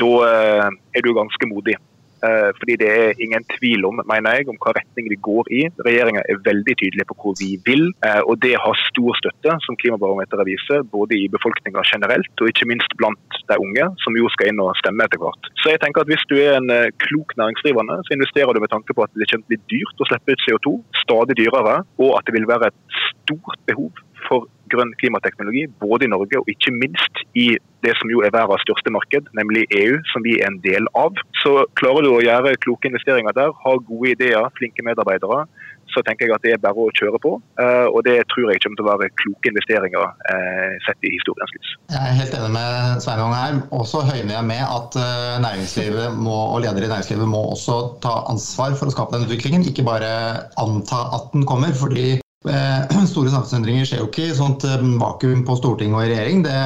Da 0.00 0.12
eh, 0.28 0.70
er 0.96 1.04
du 1.04 1.12
ganske 1.14 1.50
modig. 1.50 1.76
Eh, 2.24 2.50
fordi 2.58 2.74
det 2.80 2.88
er 2.88 3.18
ingen 3.24 3.44
tvil 3.52 3.84
om, 3.84 3.98
mener 4.08 4.38
jeg, 4.38 4.46
om 4.48 4.56
hva 4.62 4.72
retning 4.78 5.10
vi 5.12 5.18
går 5.28 5.50
i. 5.58 5.62
Regjeringa 5.86 6.22
er 6.30 6.40
veldig 6.46 6.74
tydelig 6.80 7.04
på 7.10 7.16
hvor 7.20 7.34
vi 7.40 7.50
vil, 7.66 7.84
eh, 8.06 8.22
og 8.24 8.38
det 8.44 8.54
har 8.64 8.80
stor 8.86 9.18
støtte, 9.20 9.56
som 9.66 9.76
klimabarometeret 9.82 10.48
viser, 10.48 10.86
både 10.94 11.18
i 11.18 11.28
befolkninga 11.34 11.84
generelt 11.90 12.40
og 12.40 12.48
ikke 12.48 12.68
minst 12.70 12.96
blant 13.00 13.40
de 13.50 13.58
unge, 13.66 13.90
som 14.04 14.16
jo 14.16 14.30
skal 14.32 14.52
inn 14.52 14.62
og 14.64 14.72
stemme 14.80 15.04
etter 15.04 15.20
hvert. 15.20 15.50
Så 15.60 15.74
jeg 15.74 15.82
tenker 15.84 16.00
at 16.00 16.12
Hvis 16.14 16.26
du 16.30 16.36
er 16.38 16.56
en 16.56 16.70
klok 17.02 17.36
næringsdrivende, 17.36 17.96
så 18.06 18.14
investerer 18.14 18.52
du 18.54 18.60
med 18.60 18.72
tanke 18.72 18.94
på 18.94 19.04
at 19.04 19.12
det 19.18 19.28
kommer 19.28 19.44
til 19.44 19.48
å 19.48 19.52
bli 19.52 19.60
dyrt 19.72 20.00
å 20.00 20.08
slippe 20.08 20.36
ut 20.36 20.44
CO2, 20.46 20.74
stadig 21.02 21.36
dyrere, 21.42 21.76
og 21.98 22.10
at 22.18 22.24
det 22.28 22.36
vil 22.36 22.48
være 22.48 22.70
et 22.70 22.98
stort 23.10 23.58
behov 23.66 24.03
grønn 24.74 24.94
klimateknologi, 25.00 25.66
både 25.82 26.08
i 26.08 26.12
Norge 26.12 26.42
og 26.42 26.50
ikke 26.50 26.74
minst 26.74 27.24
i 27.38 27.54
det 27.84 27.92
som 28.00 28.08
jo 28.12 28.22
er 28.24 28.32
verdens 28.32 28.64
største 28.64 28.92
marked, 28.94 29.28
nemlig 29.36 29.66
EU, 29.76 29.98
som 30.12 30.24
vi 30.24 30.38
er 30.40 30.48
en 30.48 30.62
del 30.64 30.88
av. 30.96 31.16
Så 31.42 31.66
klarer 31.80 32.04
du 32.04 32.14
å 32.14 32.22
gjøre 32.24 32.56
kloke 32.64 32.88
investeringer 32.88 33.36
der, 33.36 33.52
ha 33.64 33.76
gode 33.90 34.14
ideer, 34.14 34.48
flinke 34.56 34.84
medarbeidere, 34.86 35.44
så 35.92 36.00
tenker 36.02 36.26
jeg 36.26 36.34
at 36.34 36.42
det 36.42 36.54
er 36.54 36.62
bare 36.62 36.80
å 36.80 36.92
kjøre 36.96 37.20
på. 37.22 37.34
Og 37.92 38.00
det 38.06 38.16
tror 38.32 38.48
jeg 38.50 38.62
kommer 38.64 38.80
til 38.80 38.86
å 38.86 38.88
være 38.88 39.10
kloke 39.20 39.52
investeringer 39.52 40.16
sett 40.86 41.06
i 41.06 41.12
historiens 41.12 41.52
lys. 41.54 41.74
Jeg 41.92 42.00
er 42.00 42.18
helt 42.22 42.34
enig 42.40 42.50
med 42.56 43.04
Sveinung 43.04 43.36
her. 43.36 43.60
Også 43.76 44.02
høyner 44.08 44.32
jeg 44.38 44.48
med 44.48 44.64
at 44.64 44.98
næringslivet 45.44 46.18
må, 46.24 46.34
og 46.56 46.64
ledere 46.64 46.88
i 46.88 46.92
næringslivet 46.94 47.30
må 47.30 47.44
også 47.52 47.78
ta 48.02 48.16
ansvar 48.32 48.74
for 48.80 48.88
å 48.88 48.96
skape 48.96 49.18
den 49.18 49.28
utviklingen, 49.28 49.68
ikke 49.68 49.86
bare 49.86 50.10
anta 50.64 51.04
at 51.20 51.30
den 51.36 51.46
kommer. 51.46 51.76
fordi 51.76 52.23
Store 53.12 53.30
samfunnsendringer 53.32 53.86
skjer 53.88 54.02
jo 54.02 54.08
ikke 54.10 54.28
i 54.28 54.34
sånt 54.36 54.66
vakuum 55.00 55.44
på 55.48 55.56
Stortinget 55.60 55.96
og 55.96 56.04
i 56.04 56.10
regjering. 56.12 56.42
Det 56.44 56.56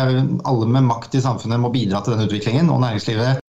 alle 0.51 0.71
med 0.71 0.88
makt 0.88 1.14
i 1.14 1.23
samfunnet 1.23 1.62
må 1.62 1.71
bidra 1.75 2.03
til 2.03 2.17
den 2.17 2.27
utviklingen. 2.27 2.73
Og 2.75 2.83
næringslivet 2.83 3.45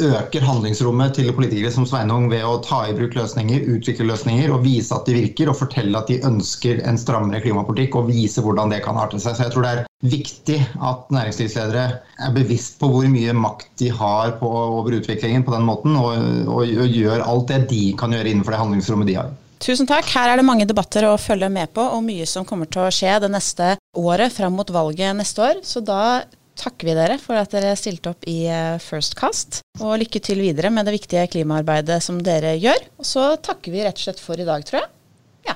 øker 0.00 0.44
handlingsrommet 0.44 1.14
til 1.14 1.32
politikere 1.36 1.72
som 1.72 1.86
Sveinung 1.86 2.28
ved 2.32 2.44
å 2.46 2.58
ta 2.64 2.80
i 2.88 2.94
bruk 2.96 3.16
løsninger, 3.18 3.66
utvikle 3.76 4.08
løsninger 4.08 4.52
og 4.54 4.64
vise 4.64 4.94
at 4.96 5.08
de 5.08 5.16
virker, 5.18 5.50
og 5.50 5.58
fortelle 5.58 5.98
at 5.98 6.10
de 6.10 6.20
ønsker 6.26 6.82
en 6.88 7.00
strammere 7.00 7.42
klimapolitikk 7.44 7.98
og 7.98 8.08
vise 8.10 8.44
hvordan 8.44 8.72
det 8.72 8.82
kan 8.84 8.98
arte 9.00 9.20
seg. 9.20 9.36
Så 9.36 9.46
jeg 9.46 9.54
tror 9.54 9.66
det 9.66 9.72
er 9.74 9.84
viktig 10.08 10.58
at 10.90 11.12
næringslivsledere 11.14 11.86
er 12.28 12.36
bevisst 12.36 12.78
på 12.80 12.90
hvor 12.92 13.08
mye 13.10 13.34
makt 13.36 13.70
de 13.82 13.92
har 13.92 14.36
på, 14.40 14.48
over 14.78 15.00
utviklingen 15.00 15.44
på 15.46 15.54
den 15.56 15.68
måten, 15.68 15.98
og, 15.98 16.16
og, 16.48 16.64
og 16.64 16.96
gjør 17.00 17.26
alt 17.26 17.52
det 17.52 17.64
de 17.72 17.84
kan 17.98 18.14
gjøre 18.14 18.32
innenfor 18.32 18.56
det 18.56 18.64
handlingsrommet 18.64 19.10
de 19.12 19.20
har. 19.20 19.36
Tusen 19.58 19.88
takk. 19.90 20.06
Her 20.14 20.32
er 20.32 20.40
det 20.40 20.46
mange 20.46 20.66
debatter 20.68 21.06
å 21.08 21.18
følge 21.20 21.48
med 21.52 21.72
på, 21.74 21.82
og 21.82 22.04
mye 22.06 22.26
som 22.30 22.46
kommer 22.46 22.66
til 22.70 22.84
å 22.84 22.90
skje 22.94 23.18
det 23.24 23.30
neste 23.32 23.76
året 23.98 24.32
fram 24.34 24.54
mot 24.58 24.70
valget 24.70 25.16
neste 25.18 25.42
år. 25.44 25.62
Så 25.66 25.82
da 25.84 26.22
takker 26.58 26.90
vi 26.90 26.94
dere 26.98 27.18
for 27.22 27.38
at 27.38 27.52
dere 27.54 27.76
stilte 27.78 28.10
opp 28.12 28.26
i 28.30 28.46
eh, 28.50 28.78
First 28.82 29.14
Cast. 29.18 29.60
Og 29.82 29.98
lykke 30.02 30.20
til 30.24 30.42
videre 30.42 30.70
med 30.74 30.86
det 30.88 30.96
viktige 30.98 31.28
klimaarbeidet 31.34 32.00
som 32.04 32.22
dere 32.24 32.56
gjør. 32.58 32.80
Og 32.98 33.06
så 33.06 33.24
takker 33.42 33.74
vi 33.74 33.84
rett 33.86 33.98
og 33.98 34.04
slett 34.08 34.22
for 34.22 34.36
i 34.38 34.48
dag, 34.48 34.60
tror 34.66 34.82
jeg. 34.82 34.88
Ja. 35.48 35.54